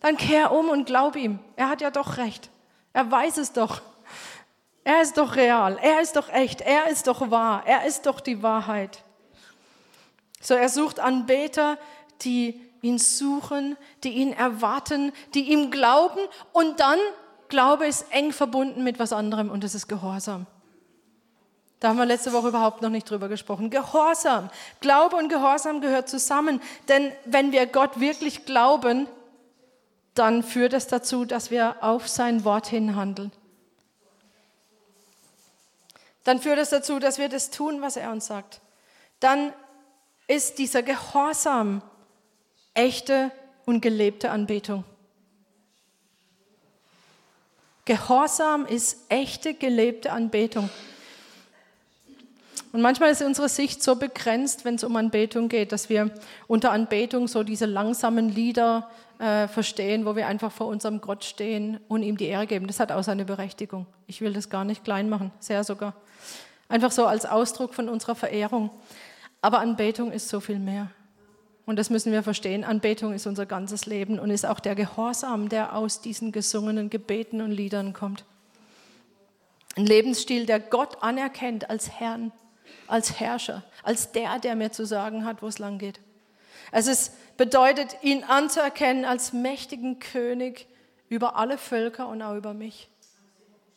Dann 0.01 0.17
kehr 0.17 0.53
um 0.53 0.69
und 0.69 0.87
glaub 0.87 1.17
ihm. 1.17 1.39
Er 1.57 1.69
hat 1.69 1.81
ja 1.81 1.91
doch 1.91 2.17
recht. 2.17 2.51
Er 2.93 3.11
weiß 3.11 3.39
es 3.39 3.53
doch. 3.53 3.83
Er 4.83 5.03
ist 5.03 5.17
doch 5.17 5.37
real. 5.37 5.79
Er 5.81 6.01
ist 6.01 6.17
doch 6.17 6.29
echt. 6.31 6.61
Er 6.61 6.89
ist 6.89 7.07
doch 7.07 7.31
wahr. 7.31 7.63
Er 7.67 7.85
ist 7.87 8.07
doch 8.07 8.21
die 8.21 8.43
Wahrheit. 8.43 9.05
So, 10.41 10.55
er 10.55 10.69
sucht 10.69 10.99
Anbeter, 10.99 11.79
die 12.23 12.61
ihn 12.83 12.99
suchen, 12.99 13.77
die 14.03 14.11
ihn 14.11 14.33
erwarten, 14.33 15.13
die 15.35 15.53
ihm 15.53 15.71
glauben 15.71 16.21
und 16.53 16.81
dann 16.81 16.99
Glaube 17.49 17.87
ist 17.87 18.07
eng 18.11 18.33
verbunden 18.33 18.85
mit 18.85 18.99
was 18.99 19.13
anderem 19.13 19.51
und 19.51 19.65
das 19.65 19.75
ist 19.75 19.89
Gehorsam. 19.89 20.47
Da 21.81 21.89
haben 21.89 21.97
wir 21.97 22.07
letzte 22.07 22.33
Woche 22.33 22.49
überhaupt 22.49 22.83
noch 22.83 22.91
nicht 22.91 23.09
drüber 23.11 23.29
gesprochen. 23.29 23.71
Gehorsam. 23.71 24.51
Glaube 24.81 25.17
und 25.17 25.29
Gehorsam 25.31 25.81
gehört 25.81 26.09
zusammen. 26.09 26.61
Denn 26.89 27.11
wenn 27.25 27.53
wir 27.53 27.67
Gott 27.67 27.99
wirklich 27.99 28.45
glauben, 28.45 29.09
dann 30.15 30.43
führt 30.43 30.75
es 30.75 30.87
dazu, 30.89 31.25
dass 31.25 31.51
wir 31.51 31.77
auf 31.81 32.07
sein 32.07 32.45
Wort 32.45 32.67
hin 32.67 32.97
handeln. 32.97 33.33
Dann 36.25 36.39
führt 36.39 36.59
es 36.59 36.69
dazu, 36.69 36.99
dass 36.99 37.19
wir 37.19 37.31
das 37.31 37.51
tun, 37.51 37.81
was 37.81 37.97
er 37.97 38.13
uns 38.13 38.27
sagt. 38.27 38.61
Dann 39.21 39.55
ist 40.31 40.59
dieser 40.59 40.85
Gehorsam 40.85 41.83
echte 42.73 43.33
und 43.67 43.81
gelebte 43.81 44.31
Anbetung. 44.31 44.85
Gehorsam 47.85 48.65
ist 48.65 48.99
echte, 49.09 49.55
gelebte 49.55 50.13
Anbetung. 50.13 50.71
Und 52.73 52.81
manchmal 52.81 53.11
ist 53.11 53.23
unsere 53.23 53.49
Sicht 53.49 53.83
so 53.83 53.97
begrenzt, 53.97 54.65
wenn 54.65 54.77
es 54.77 54.85
um 54.85 54.95
Anbetung 54.95 55.49
geht, 55.49 55.73
dass 55.73 55.89
wir 55.89 56.13
unter 56.47 56.71
Anbetung 56.71 57.27
so 57.27 57.43
diese 57.43 57.67
langsamen 57.67 58.29
Lieder 58.29 58.89
äh, 59.19 59.49
verstehen, 59.49 60.07
wo 60.07 60.15
wir 60.15 60.29
einfach 60.29 60.53
vor 60.53 60.69
unserem 60.69 61.01
Gott 61.01 61.25
stehen 61.25 61.81
und 61.89 62.05
ihm 62.05 62.17
die 62.17 62.27
Ehre 62.27 62.47
geben. 62.47 62.69
Das 62.69 62.79
hat 62.79 62.93
auch 62.93 63.03
seine 63.03 63.25
Berechtigung. 63.25 63.87
Ich 64.07 64.21
will 64.21 64.33
das 64.33 64.49
gar 64.49 64.65
nicht 64.65 64.85
klein 64.85 65.09
machen, 65.09 65.33
sehr 65.41 65.65
sogar. 65.65 65.95
Einfach 66.69 66.93
so 66.93 67.07
als 67.07 67.27
Ausdruck 67.27 67.75
von 67.75 67.89
unserer 67.89 68.15
Verehrung. 68.15 68.71
Aber 69.41 69.61
Anbetung 69.61 70.13
ist 70.13 70.29
so 70.29 70.41
viel 70.41 70.59
mehr. 70.59 70.91
Und 71.67 71.77
das 71.77 71.91
müssen 71.91 72.13
wir 72.13 72.23
verstehen. 72.23 72.65
Anbetung 72.65 73.13
ist 73.15 73.27
unser 73.27 73.47
ganzes 73.47 73.87
Leben 73.87 74.19
und 74.19 74.31
ist 74.31 74.45
auch 74.45 74.61
der 74.61 74.75
Gehorsam, 74.75 75.49
der 75.49 75.75
aus 75.77 76.01
diesen 76.01 76.33
gesungenen 76.33 76.91
Gebeten 76.91 77.41
und 77.41 77.53
Liedern 77.53 77.93
kommt. 77.93 78.25
Ein 79.77 79.87
Lebensstil, 79.87 80.47
der 80.47 80.59
Gott 80.59 81.03
anerkennt 81.03 81.71
als 81.71 81.91
Herrn 82.01 82.33
als 82.87 83.21
Herrscher, 83.21 83.63
als 83.83 84.13
der, 84.13 84.39
der 84.39 84.57
mir 84.57 84.73
zu 84.73 84.85
sagen 84.85 85.25
hat, 85.25 85.43
wo 85.43 85.47
es 85.47 85.59
lang 85.59 85.79
geht. 85.79 86.01
Also 86.73 86.91
es 86.91 87.13
bedeutet, 87.37 87.97
ihn 88.03 88.25
anzuerkennen 88.25 89.05
als 89.05 89.33
mächtigen 89.33 89.99
König 89.99 90.67
über 91.09 91.37
alle 91.37 91.59
Völker 91.59 92.09
und 92.09 92.23
auch 92.23 92.37
über 92.37 92.55
mich. 92.55 92.89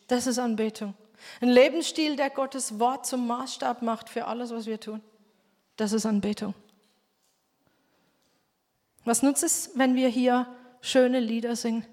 Das 0.08 0.28
ist 0.28 0.38
Anbetung. 0.38 0.94
Ein 1.42 1.50
Lebensstil, 1.50 2.16
der 2.16 2.30
Gottes 2.30 2.80
Wort 2.80 3.06
zum 3.06 3.26
Maßstab 3.28 3.82
macht 3.82 4.10
für 4.10 4.26
alles, 4.26 4.52
was 4.52 4.66
wir 4.66 4.80
tun. 4.80 5.02
Das 5.78 5.92
ist 5.92 6.06
Anbetung. 6.06 6.54
Was 9.06 9.22
nutzt 9.22 9.44
es, 9.44 9.72
wenn 9.76 9.96
wir 9.96 10.08
hier 10.08 10.48
schöne 10.82 11.20
Lieder 11.20 11.56
singen 11.56 11.86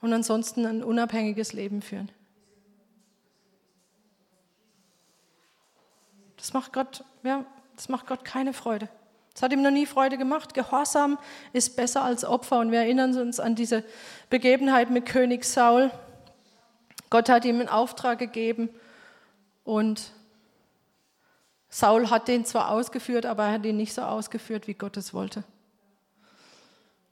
und 0.00 0.12
ansonsten 0.12 0.64
ein 0.64 0.82
unabhängiges 0.82 1.52
Leben 1.52 1.82
führen? 1.82 2.10
Das 6.36 6.52
macht 6.52 6.72
Gott, 6.72 7.04
ja, 7.24 7.44
das 7.74 7.88
macht 7.88 8.06
Gott 8.06 8.24
keine 8.24 8.52
Freude. 8.52 8.88
Das 9.38 9.42
hat 9.42 9.52
ihm 9.52 9.62
noch 9.62 9.70
nie 9.70 9.86
Freude 9.86 10.18
gemacht. 10.18 10.54
Gehorsam 10.54 11.16
ist 11.52 11.76
besser 11.76 12.02
als 12.02 12.24
Opfer. 12.24 12.58
Und 12.58 12.72
wir 12.72 12.80
erinnern 12.80 13.16
uns 13.16 13.38
an 13.38 13.54
diese 13.54 13.84
Begebenheit 14.30 14.90
mit 14.90 15.06
König 15.06 15.44
Saul. 15.44 15.92
Gott 17.08 17.28
hat 17.28 17.44
ihm 17.44 17.60
einen 17.60 17.68
Auftrag 17.68 18.18
gegeben 18.18 18.68
und 19.62 20.12
Saul 21.68 22.10
hat 22.10 22.28
den 22.28 22.44
zwar 22.44 22.70
ausgeführt, 22.70 23.26
aber 23.26 23.44
er 23.44 23.52
hat 23.52 23.66
ihn 23.66 23.76
nicht 23.76 23.92
so 23.92 24.02
ausgeführt, 24.02 24.66
wie 24.66 24.74
Gott 24.74 24.96
es 24.96 25.12
wollte. 25.12 25.44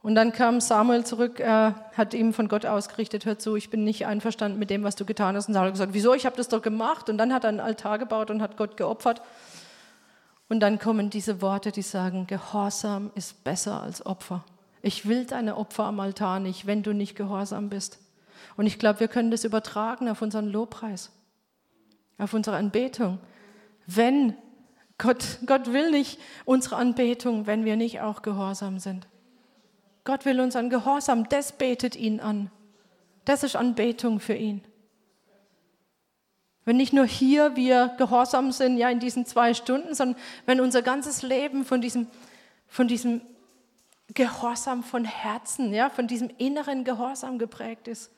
Und 0.02 0.14
dann 0.14 0.32
kam 0.32 0.60
Samuel 0.60 1.04
zurück, 1.04 1.40
er 1.40 1.90
hat 1.96 2.14
ihm 2.14 2.32
von 2.32 2.46
Gott 2.46 2.64
ausgerichtet, 2.64 3.24
hör 3.24 3.40
zu, 3.40 3.56
ich 3.56 3.70
bin 3.70 3.82
nicht 3.82 4.06
einverstanden 4.06 4.58
mit 4.58 4.70
dem, 4.70 4.84
was 4.84 4.94
du 4.94 5.04
getan 5.04 5.34
hast. 5.34 5.48
Und 5.48 5.54
Samuel 5.54 5.70
hat 5.70 5.74
gesagt, 5.74 5.94
wieso, 5.94 6.14
ich 6.14 6.26
habe 6.26 6.36
das 6.36 6.48
doch 6.48 6.62
gemacht. 6.62 7.10
Und 7.10 7.18
dann 7.18 7.34
hat 7.34 7.44
er 7.44 7.48
einen 7.48 7.60
Altar 7.60 7.98
gebaut 7.98 8.30
und 8.30 8.40
hat 8.40 8.56
Gott 8.56 8.76
geopfert. 8.76 9.20
Und 10.48 10.60
dann 10.60 10.78
kommen 10.78 11.10
diese 11.10 11.42
Worte, 11.42 11.72
die 11.72 11.82
sagen, 11.82 12.28
Gehorsam 12.28 13.10
ist 13.16 13.42
besser 13.42 13.82
als 13.82 14.06
Opfer. 14.06 14.44
Ich 14.80 15.08
will 15.08 15.24
deine 15.24 15.56
Opfer 15.56 15.84
am 15.86 15.98
Altar 15.98 16.38
nicht, 16.38 16.68
wenn 16.68 16.84
du 16.84 16.92
nicht 16.92 17.16
gehorsam 17.16 17.68
bist. 17.68 17.98
Und 18.56 18.66
ich 18.66 18.78
glaube, 18.78 19.00
wir 19.00 19.08
können 19.08 19.32
das 19.32 19.42
übertragen 19.42 20.08
auf 20.08 20.22
unseren 20.22 20.46
Lobpreis, 20.46 21.10
auf 22.18 22.32
unsere 22.32 22.56
Anbetung. 22.56 23.18
Wenn 23.86 24.36
Gott, 24.98 25.38
Gott 25.44 25.72
will 25.72 25.90
nicht 25.90 26.18
unsere 26.44 26.76
Anbetung, 26.76 27.46
wenn 27.46 27.64
wir 27.64 27.76
nicht 27.76 28.00
auch 28.00 28.22
gehorsam 28.22 28.78
sind. 28.78 29.06
Gott 30.04 30.24
will 30.24 30.40
uns 30.40 30.56
an 30.56 30.70
Gehorsam, 30.70 31.28
das 31.28 31.52
betet 31.52 31.96
ihn 31.96 32.20
an. 32.20 32.50
Das 33.24 33.42
ist 33.42 33.56
Anbetung 33.56 34.20
für 34.20 34.34
ihn. 34.34 34.62
Wenn 36.64 36.76
nicht 36.76 36.92
nur 36.92 37.06
hier 37.06 37.56
wir 37.56 37.94
gehorsam 37.98 38.52
sind, 38.52 38.78
ja 38.78 38.88
in 38.88 39.00
diesen 39.00 39.26
zwei 39.26 39.54
Stunden, 39.54 39.94
sondern 39.94 40.20
wenn 40.46 40.60
unser 40.60 40.82
ganzes 40.82 41.22
Leben 41.22 41.64
von 41.64 41.80
diesem, 41.80 42.08
von 42.66 42.88
diesem 42.88 43.20
Gehorsam 44.14 44.82
von 44.82 45.04
Herzen, 45.04 45.74
ja, 45.74 45.90
von 45.90 46.06
diesem 46.06 46.30
inneren 46.38 46.84
Gehorsam 46.84 47.38
geprägt 47.38 47.88
ist. 47.88 48.10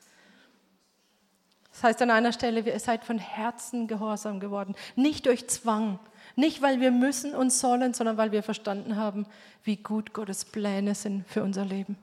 Das 1.71 1.83
heißt 1.83 2.01
an 2.01 2.11
einer 2.11 2.33
Stelle, 2.33 2.61
ihr 2.61 2.79
seid 2.79 3.03
von 3.03 3.19
Herzen 3.19 3.87
gehorsam 3.87 4.39
geworden, 4.39 4.75
nicht 4.95 5.25
durch 5.25 5.47
Zwang, 5.47 5.99
nicht, 6.39 6.61
weil 6.61 6.79
wir 6.79 6.91
müssen 6.91 7.35
und 7.35 7.51
sollen, 7.51 7.93
sondern 7.93 8.17
weil 8.17 8.31
wir 8.31 8.43
verstanden 8.43 8.95
haben, 8.95 9.25
wie 9.63 9.77
gut 9.77 10.13
Gottes 10.13 10.45
Pläne 10.45 10.95
sind 10.95 11.25
für 11.27 11.43
unser 11.43 11.65
Leben. 11.65 11.97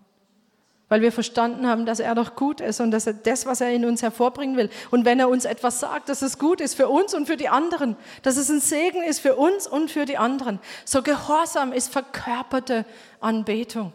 Weil 0.88 1.00
wir 1.00 1.10
verstanden 1.10 1.66
haben, 1.66 1.84
dass 1.84 1.98
er 1.98 2.14
doch 2.14 2.36
gut 2.36 2.60
ist 2.60 2.80
und 2.80 2.92
dass 2.92 3.08
er 3.08 3.14
das, 3.14 3.44
was 3.44 3.60
er 3.60 3.72
in 3.72 3.84
uns 3.84 4.02
hervorbringen 4.02 4.56
will. 4.56 4.70
Und 4.92 5.04
wenn 5.04 5.18
er 5.18 5.28
uns 5.28 5.44
etwas 5.44 5.80
sagt, 5.80 6.08
dass 6.08 6.22
es 6.22 6.38
gut 6.38 6.60
ist 6.60 6.74
für 6.74 6.88
uns 6.88 7.12
und 7.12 7.26
für 7.26 7.36
die 7.36 7.48
anderen, 7.48 7.96
dass 8.22 8.36
es 8.36 8.48
ein 8.48 8.60
Segen 8.60 9.02
ist 9.02 9.18
für 9.18 9.34
uns 9.34 9.66
und 9.66 9.90
für 9.90 10.04
die 10.04 10.16
anderen. 10.16 10.60
So 10.84 11.02
Gehorsam 11.02 11.72
ist 11.72 11.90
verkörperte 11.90 12.84
Anbetung. 13.18 13.92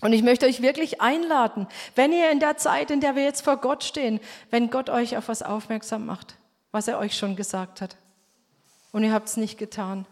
Und 0.00 0.12
ich 0.12 0.22
möchte 0.22 0.46
euch 0.46 0.62
wirklich 0.62 1.00
einladen, 1.00 1.66
wenn 1.96 2.12
ihr 2.12 2.30
in 2.30 2.38
der 2.38 2.56
Zeit, 2.56 2.90
in 2.90 3.00
der 3.00 3.16
wir 3.16 3.24
jetzt 3.24 3.40
vor 3.40 3.56
Gott 3.56 3.82
stehen, 3.82 4.20
wenn 4.50 4.70
Gott 4.70 4.90
euch 4.90 5.16
auf 5.16 5.26
was 5.28 5.42
aufmerksam 5.42 6.06
macht, 6.06 6.36
was 6.70 6.86
er 6.86 6.98
euch 6.98 7.16
schon 7.16 7.34
gesagt 7.34 7.80
hat, 7.80 7.96
und 8.96 9.04
ihr 9.04 9.12
habt 9.12 9.28
es 9.28 9.36
nicht 9.36 9.58
getan. 9.58 10.06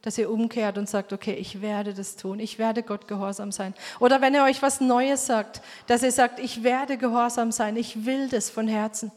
Dass 0.00 0.16
ihr 0.16 0.30
umkehrt 0.30 0.78
und 0.78 0.88
sagt, 0.88 1.12
okay, 1.12 1.34
ich 1.34 1.60
werde 1.60 1.92
das 1.92 2.16
tun, 2.16 2.40
ich 2.40 2.58
werde 2.58 2.82
Gott 2.82 3.06
gehorsam 3.06 3.52
sein. 3.52 3.74
Oder 3.98 4.22
wenn 4.22 4.34
er 4.34 4.44
euch 4.44 4.62
was 4.62 4.80
Neues 4.80 5.26
sagt, 5.26 5.60
dass 5.86 6.02
ihr 6.02 6.10
sagt, 6.10 6.40
ich 6.40 6.62
werde 6.62 6.96
gehorsam 6.96 7.52
sein, 7.52 7.76
ich 7.76 8.06
will 8.06 8.30
das 8.30 8.48
von 8.48 8.68
Herzen. 8.68 9.12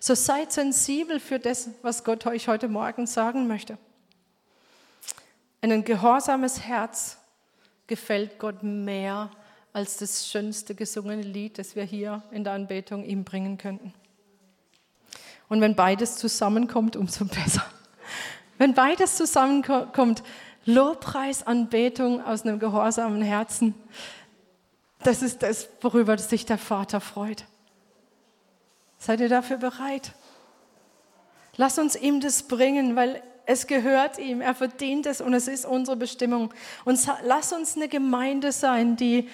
So 0.00 0.14
seid 0.14 0.52
sensibel 0.52 1.18
für 1.18 1.38
das, 1.38 1.70
was 1.80 2.04
Gott 2.04 2.26
euch 2.26 2.46
heute 2.46 2.68
Morgen 2.68 3.06
sagen 3.06 3.46
möchte. 3.46 3.78
Ein 5.62 5.82
gehorsames 5.82 6.60
Herz 6.60 7.16
gefällt 7.86 8.38
Gott 8.38 8.62
mehr 8.62 9.30
als 9.72 9.96
das 9.96 10.28
schönste 10.28 10.74
gesungene 10.74 11.22
Lied, 11.22 11.56
das 11.56 11.74
wir 11.74 11.84
hier 11.84 12.22
in 12.32 12.44
der 12.44 12.52
Anbetung 12.52 13.02
ihm 13.02 13.24
bringen 13.24 13.56
könnten. 13.56 13.94
Und 15.48 15.62
wenn 15.62 15.74
beides 15.74 16.16
zusammenkommt, 16.16 16.96
umso 16.96 17.24
besser. 17.24 17.64
Wenn 18.60 18.74
beides 18.74 19.16
zusammenkommt, 19.16 20.22
Lobpreis, 20.66 21.46
Anbetung 21.46 22.22
aus 22.22 22.42
einem 22.42 22.58
gehorsamen 22.58 23.22
Herzen, 23.22 23.74
das 25.02 25.22
ist 25.22 25.42
das, 25.42 25.70
worüber 25.80 26.18
sich 26.18 26.44
der 26.44 26.58
Vater 26.58 27.00
freut. 27.00 27.46
Seid 28.98 29.20
ihr 29.20 29.30
dafür 29.30 29.56
bereit? 29.56 30.12
Lass 31.56 31.78
uns 31.78 31.96
ihm 31.96 32.20
das 32.20 32.42
bringen, 32.42 32.96
weil 32.96 33.22
es 33.46 33.66
gehört 33.66 34.18
ihm, 34.18 34.42
er 34.42 34.54
verdient 34.54 35.06
es 35.06 35.22
und 35.22 35.32
es 35.32 35.48
ist 35.48 35.64
unsere 35.64 35.96
Bestimmung. 35.96 36.52
Und 36.84 37.00
lass 37.24 37.54
uns 37.54 37.76
eine 37.76 37.88
Gemeinde 37.88 38.52
sein, 38.52 38.94
die, 38.94 39.30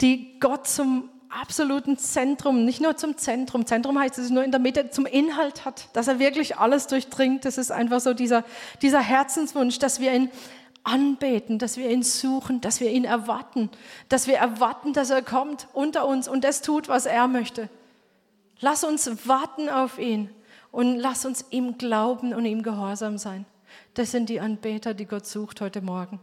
die 0.00 0.40
Gott 0.40 0.66
zum 0.66 1.10
absoluten 1.34 1.98
Zentrum, 1.98 2.64
nicht 2.64 2.80
nur 2.80 2.96
zum 2.96 3.16
Zentrum, 3.16 3.66
Zentrum 3.66 3.98
heißt, 3.98 4.16
dass 4.16 4.26
es 4.26 4.30
nur 4.30 4.44
in 4.44 4.50
der 4.50 4.60
Mitte 4.60 4.90
zum 4.90 5.06
Inhalt 5.06 5.64
hat, 5.64 5.88
dass 5.92 6.08
er 6.08 6.18
wirklich 6.18 6.58
alles 6.58 6.86
durchdringt. 6.86 7.44
Das 7.44 7.58
ist 7.58 7.72
einfach 7.72 8.00
so 8.00 8.14
dieser, 8.14 8.44
dieser 8.82 9.00
Herzenswunsch, 9.00 9.78
dass 9.78 10.00
wir 10.00 10.14
ihn 10.14 10.30
anbeten, 10.84 11.58
dass 11.58 11.76
wir 11.76 11.90
ihn 11.90 12.02
suchen, 12.02 12.60
dass 12.60 12.80
wir 12.80 12.90
ihn 12.90 13.04
erwarten, 13.04 13.70
dass 14.08 14.26
wir 14.26 14.36
erwarten, 14.36 14.92
dass 14.92 15.10
er 15.10 15.22
kommt 15.22 15.66
unter 15.72 16.06
uns 16.06 16.28
und 16.28 16.44
das 16.44 16.62
tut, 16.62 16.88
was 16.88 17.06
er 17.06 17.26
möchte. 17.26 17.68
Lass 18.60 18.84
uns 18.84 19.26
warten 19.26 19.68
auf 19.68 19.98
ihn 19.98 20.30
und 20.70 20.96
lass 20.96 21.24
uns 21.24 21.46
ihm 21.50 21.78
glauben 21.78 22.34
und 22.34 22.44
ihm 22.44 22.62
gehorsam 22.62 23.18
sein. 23.18 23.46
Das 23.94 24.10
sind 24.10 24.28
die 24.28 24.40
Anbeter, 24.40 24.94
die 24.94 25.06
Gott 25.06 25.26
sucht 25.26 25.60
heute 25.60 25.80
Morgen. 25.80 26.20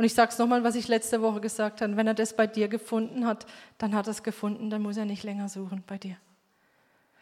Und 0.00 0.06
ich 0.06 0.14
sage 0.14 0.32
es 0.32 0.38
nochmal, 0.38 0.64
was 0.64 0.76
ich 0.76 0.88
letzte 0.88 1.20
Woche 1.20 1.42
gesagt 1.42 1.82
habe. 1.82 1.94
Wenn 1.94 2.06
er 2.06 2.14
das 2.14 2.32
bei 2.32 2.46
dir 2.46 2.68
gefunden 2.68 3.26
hat, 3.26 3.44
dann 3.76 3.94
hat 3.94 4.06
er 4.06 4.12
es 4.12 4.22
gefunden, 4.22 4.70
dann 4.70 4.80
muss 4.80 4.96
er 4.96 5.04
nicht 5.04 5.24
länger 5.24 5.50
suchen 5.50 5.84
bei 5.86 5.98
dir. 5.98 6.16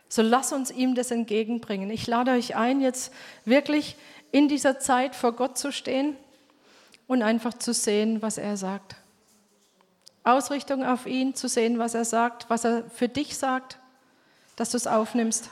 So 0.09 0.23
lass 0.23 0.53
uns 0.53 0.71
ihm 0.71 0.95
das 0.95 1.11
entgegenbringen. 1.11 1.91
Ich 1.91 2.07
lade 2.07 2.31
euch 2.31 2.55
ein, 2.55 2.81
jetzt 2.81 3.13
wirklich 3.45 3.97
in 4.31 4.47
dieser 4.47 4.79
Zeit 4.79 5.17
vor 5.17 5.33
Gott 5.33 5.59
zu 5.59 5.73
stehen 5.73 6.15
und 7.09 7.23
einfach 7.23 7.55
zu 7.55 7.73
sehen, 7.73 8.23
was 8.23 8.39
er 8.39 8.57
sagt. 8.57 8.95
Ausrichtung 10.23 10.85
auf 10.85 11.05
ihn, 11.05 11.35
zu 11.35 11.49
sehen, 11.49 11.81
was 11.81 11.95
er 11.95 12.05
sagt, 12.05 12.49
was 12.49 12.65
er 12.65 12.89
für 12.91 13.09
dich 13.09 13.37
sagt, 13.37 13.81
dass 14.55 14.71
du 14.71 14.77
es 14.77 14.87
aufnimmst. 14.87 15.51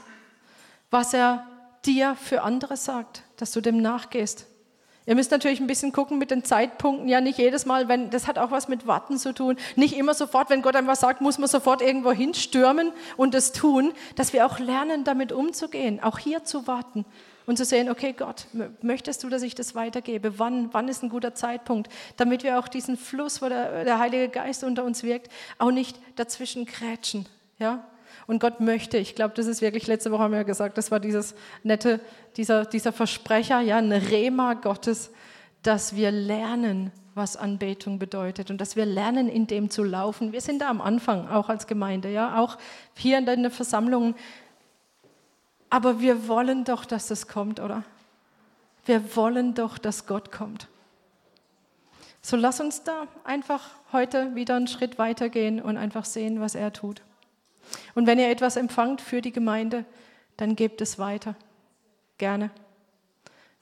Was 0.93 1.13
er 1.13 1.45
dir 1.85 2.15
für 2.15 2.43
andere 2.43 2.77
sagt, 2.77 3.25
dass 3.37 3.51
du 3.51 3.61
dem 3.61 3.83
nachgehst. 3.83 4.47
Ihr 5.07 5.15
müsst 5.15 5.31
natürlich 5.31 5.61
ein 5.61 5.69
bisschen 5.69 5.93
gucken 5.93 6.19
mit 6.19 6.33
den 6.33 6.45
Zeitpunkten. 6.45 7.09
Ja, 7.09 7.21
nicht 7.21 7.39
jedes 7.39 7.65
Mal, 7.65 7.87
wenn, 7.89 8.11
das 8.11 8.27
hat 8.27 8.39
auch 8.39 8.51
was 8.51 8.67
mit 8.67 8.89
Warten 8.89 9.19
zu 9.19 9.33
tun. 9.33 9.57
Nicht 9.77 9.97
immer 9.97 10.15
sofort, 10.15 10.51
wenn 10.51 10.63
Gott 10.63 10.75
einem 10.75 10.89
was 10.89 11.01
sagt, 11.01 11.21
muss 11.21 11.39
man 11.39 11.49
sofort 11.49 11.81
irgendwo 11.81 12.11
hinstürmen 12.11 12.93
und 13.17 13.33
das 13.33 13.53
tun. 13.53 13.93
Dass 14.17 14.33
wir 14.33 14.45
auch 14.45 14.59
lernen, 14.59 15.05
damit 15.05 15.31
umzugehen. 15.31 16.03
Auch 16.03 16.19
hier 16.19 16.45
zu 16.45 16.67
warten 16.67 17.05
und 17.47 17.57
zu 17.57 17.65
sehen, 17.65 17.89
okay, 17.89 18.13
Gott, 18.13 18.47
möchtest 18.83 19.23
du, 19.23 19.29
dass 19.29 19.43
ich 19.43 19.55
das 19.55 19.77
weitergebe? 19.77 20.41
Wann, 20.41 20.75
wann 20.75 20.89
ist 20.89 21.05
ein 21.05 21.09
guter 21.09 21.35
Zeitpunkt? 21.35 21.89
Damit 22.17 22.43
wir 22.43 22.59
auch 22.59 22.67
diesen 22.67 22.97
Fluss, 22.97 23.41
wo 23.41 23.49
der, 23.49 23.85
der 23.85 24.01
Heilige 24.01 24.29
Geist 24.29 24.65
unter 24.65 24.85
uns 24.85 25.05
wirkt, 25.05 25.31
auch 25.59 25.71
nicht 25.71 25.97
dazwischen 26.17 26.67
krätschen. 26.67 27.27
Ja? 27.59 27.85
Und 28.27 28.41
Gott 28.41 28.61
möchte, 28.61 28.99
ich 28.99 29.15
glaube, 29.15 29.35
das 29.35 29.47
ist 29.47 29.61
wirklich, 29.61 29.87
letzte 29.87 30.11
Woche 30.11 30.23
haben 30.23 30.33
wir 30.33 30.39
ja 30.39 30.45
gesagt, 30.45 30.79
das 30.79 30.91
war 30.91 31.01
dieses 31.01 31.35
nette, 31.63 32.01
dieser, 32.37 32.65
dieser 32.65 32.93
Versprecher, 32.93 33.61
ja, 33.61 33.77
ein 33.77 33.93
Rema 33.93 34.55
Gottes, 34.55 35.11
dass 35.63 35.97
wir 35.97 36.11
lernen, 36.11 36.93
was 37.15 37.37
Anbetung 37.37 37.99
bedeutet 37.99 38.51
und 38.51 38.61
dass 38.61 38.77
wir 38.77 38.85
lernen, 38.85 39.29
in 39.29 39.47
dem 39.47 39.71
zu 39.71 39.83
laufen. 39.83 40.33
Wir 40.33 40.41
sind 40.41 40.61
da 40.61 40.69
am 40.69 40.81
Anfang, 40.81 41.29
auch 41.29 41.49
als 41.49 41.67
Gemeinde, 41.67 42.11
ja, 42.11 42.39
auch 42.39 42.59
hier 42.95 43.19
in 43.19 43.27
den 43.27 43.51
Versammlungen. 43.51 44.15
Aber 45.71 46.01
wir 46.01 46.29
wollen 46.29 46.65
doch, 46.65 46.85
dass 46.85 47.09
das 47.09 47.27
kommt, 47.27 47.59
oder? 47.59 47.85
Wir 48.85 49.17
wollen 49.17 49.55
doch, 49.55 49.79
dass 49.79 50.07
Gott 50.07 50.31
kommt. 50.31 50.69
So 52.23 52.37
lass 52.37 52.61
uns 52.61 52.83
da 52.83 53.07
einfach 53.25 53.63
heute 53.93 54.35
wieder 54.35 54.57
einen 54.57 54.67
Schritt 54.67 54.99
weitergehen 54.99 55.61
und 55.61 55.77
einfach 55.77 56.05
sehen, 56.05 56.41
was 56.41 56.55
er 56.55 56.73
tut. 56.73 57.03
Und 57.97 58.07
wenn 58.07 58.19
ihr 58.19 58.31
etwas 58.31 58.57
empfangt 58.57 59.01
für 59.01 59.23
die 59.23 59.33
Gemeinde, 59.33 59.87
dann 60.37 60.55
gebt 60.55 60.83
es 60.83 60.99
weiter. 60.99 61.35
Gerne. 62.19 62.51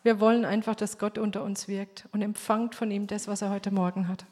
Wir 0.03 0.19
wollen 0.19 0.45
einfach, 0.45 0.75
dass 0.75 0.99
Gott 0.99 1.19
unter 1.19 1.45
uns 1.45 1.69
wirkt 1.69 2.07
und 2.13 2.21
empfangt 2.21 2.75
von 2.75 2.91
ihm 2.91 3.07
das, 3.07 3.29
was 3.29 3.43
er 3.43 3.51
heute 3.51 3.71
Morgen 3.71 4.09
hat. 4.09 4.27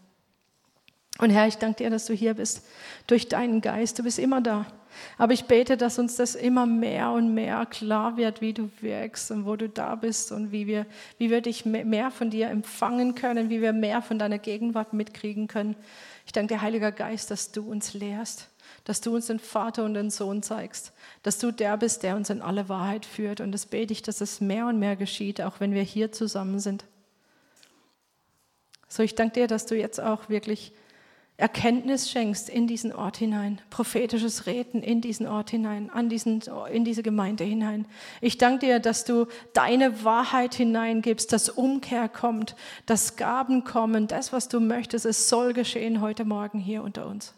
Und 1.18 1.30
Herr, 1.30 1.46
ich 1.46 1.56
danke 1.56 1.84
dir, 1.84 1.90
dass 1.90 2.06
du 2.06 2.14
hier 2.14 2.34
bist, 2.34 2.66
durch 3.06 3.28
deinen 3.28 3.60
Geist. 3.60 3.96
Du 3.96 4.02
bist 4.02 4.18
immer 4.18 4.40
da. 4.40 4.66
Aber 5.18 5.34
ich 5.34 5.44
bete, 5.44 5.76
dass 5.76 6.00
uns 6.00 6.16
das 6.16 6.34
immer 6.34 6.66
mehr 6.66 7.12
und 7.12 7.32
mehr 7.32 7.64
klar 7.66 8.16
wird, 8.16 8.40
wie 8.40 8.52
du 8.52 8.70
wirkst 8.80 9.30
und 9.30 9.46
wo 9.46 9.54
du 9.54 9.68
da 9.68 9.94
bist 9.94 10.32
und 10.32 10.50
wie 10.50 10.66
wir, 10.66 10.84
wie 11.18 11.30
wir 11.30 11.42
dich 11.42 11.64
mehr 11.64 12.10
von 12.10 12.28
dir 12.28 12.48
empfangen 12.48 13.14
können, 13.14 13.50
wie 13.50 13.62
wir 13.62 13.72
mehr 13.72 14.02
von 14.02 14.18
deiner 14.18 14.38
Gegenwart 14.38 14.94
mitkriegen 14.94 15.46
können. 15.46 15.76
Ich 16.26 16.32
danke 16.32 16.54
dir, 16.54 16.60
Heiliger 16.60 16.90
Geist, 16.90 17.30
dass 17.30 17.52
du 17.52 17.62
uns 17.70 17.94
lehrst, 17.94 18.48
dass 18.84 19.00
du 19.00 19.14
uns 19.14 19.26
den 19.26 19.38
Vater 19.38 19.84
und 19.84 19.94
den 19.94 20.10
Sohn 20.10 20.42
zeigst, 20.42 20.92
dass 21.22 21.38
du 21.38 21.52
der 21.52 21.76
bist, 21.76 22.02
der 22.02 22.16
uns 22.16 22.30
in 22.30 22.42
alle 22.42 22.68
Wahrheit 22.68 23.06
führt. 23.06 23.40
Und 23.40 23.52
das 23.52 23.66
bete 23.66 23.92
ich, 23.92 24.02
dass 24.02 24.20
es 24.20 24.40
mehr 24.40 24.66
und 24.66 24.78
mehr 24.78 24.96
geschieht, 24.96 25.40
auch 25.40 25.60
wenn 25.60 25.74
wir 25.74 25.82
hier 25.82 26.12
zusammen 26.12 26.58
sind. 26.58 26.84
So, 28.88 29.02
ich 29.02 29.14
danke 29.14 29.40
dir, 29.40 29.46
dass 29.46 29.66
du 29.66 29.76
jetzt 29.76 30.00
auch 30.00 30.28
wirklich 30.28 30.72
Erkenntnis 31.38 32.10
schenkst 32.10 32.48
in 32.48 32.66
diesen 32.66 32.92
Ort 32.92 33.16
hinein, 33.16 33.60
prophetisches 33.70 34.46
Reden 34.46 34.82
in 34.82 35.00
diesen 35.00 35.26
Ort 35.26 35.50
hinein, 35.50 35.90
an 35.90 36.08
diesen, 36.08 36.42
in 36.70 36.84
diese 36.84 37.02
Gemeinde 37.02 37.42
hinein. 37.42 37.86
Ich 38.20 38.38
danke 38.38 38.66
dir, 38.66 38.80
dass 38.80 39.04
du 39.04 39.26
deine 39.54 40.04
Wahrheit 40.04 40.54
hineingibst, 40.54 41.32
dass 41.32 41.48
Umkehr 41.48 42.08
kommt, 42.08 42.54
dass 42.86 43.16
Gaben 43.16 43.64
kommen, 43.64 44.06
das, 44.06 44.32
was 44.32 44.48
du 44.48 44.60
möchtest, 44.60 45.06
es 45.06 45.28
soll 45.28 45.52
geschehen 45.52 46.00
heute 46.00 46.24
Morgen 46.24 46.60
hier 46.60 46.82
unter 46.82 47.06
uns. 47.06 47.34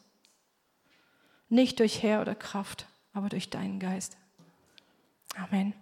Nicht 1.49 1.81
durch 1.81 2.03
Herr 2.03 2.21
oder 2.21 2.35
Kraft, 2.35 2.87
aber 3.13 3.29
durch 3.29 3.51
deinen 3.51 3.79
Geist. 3.79 4.17
Amen. 5.37 5.75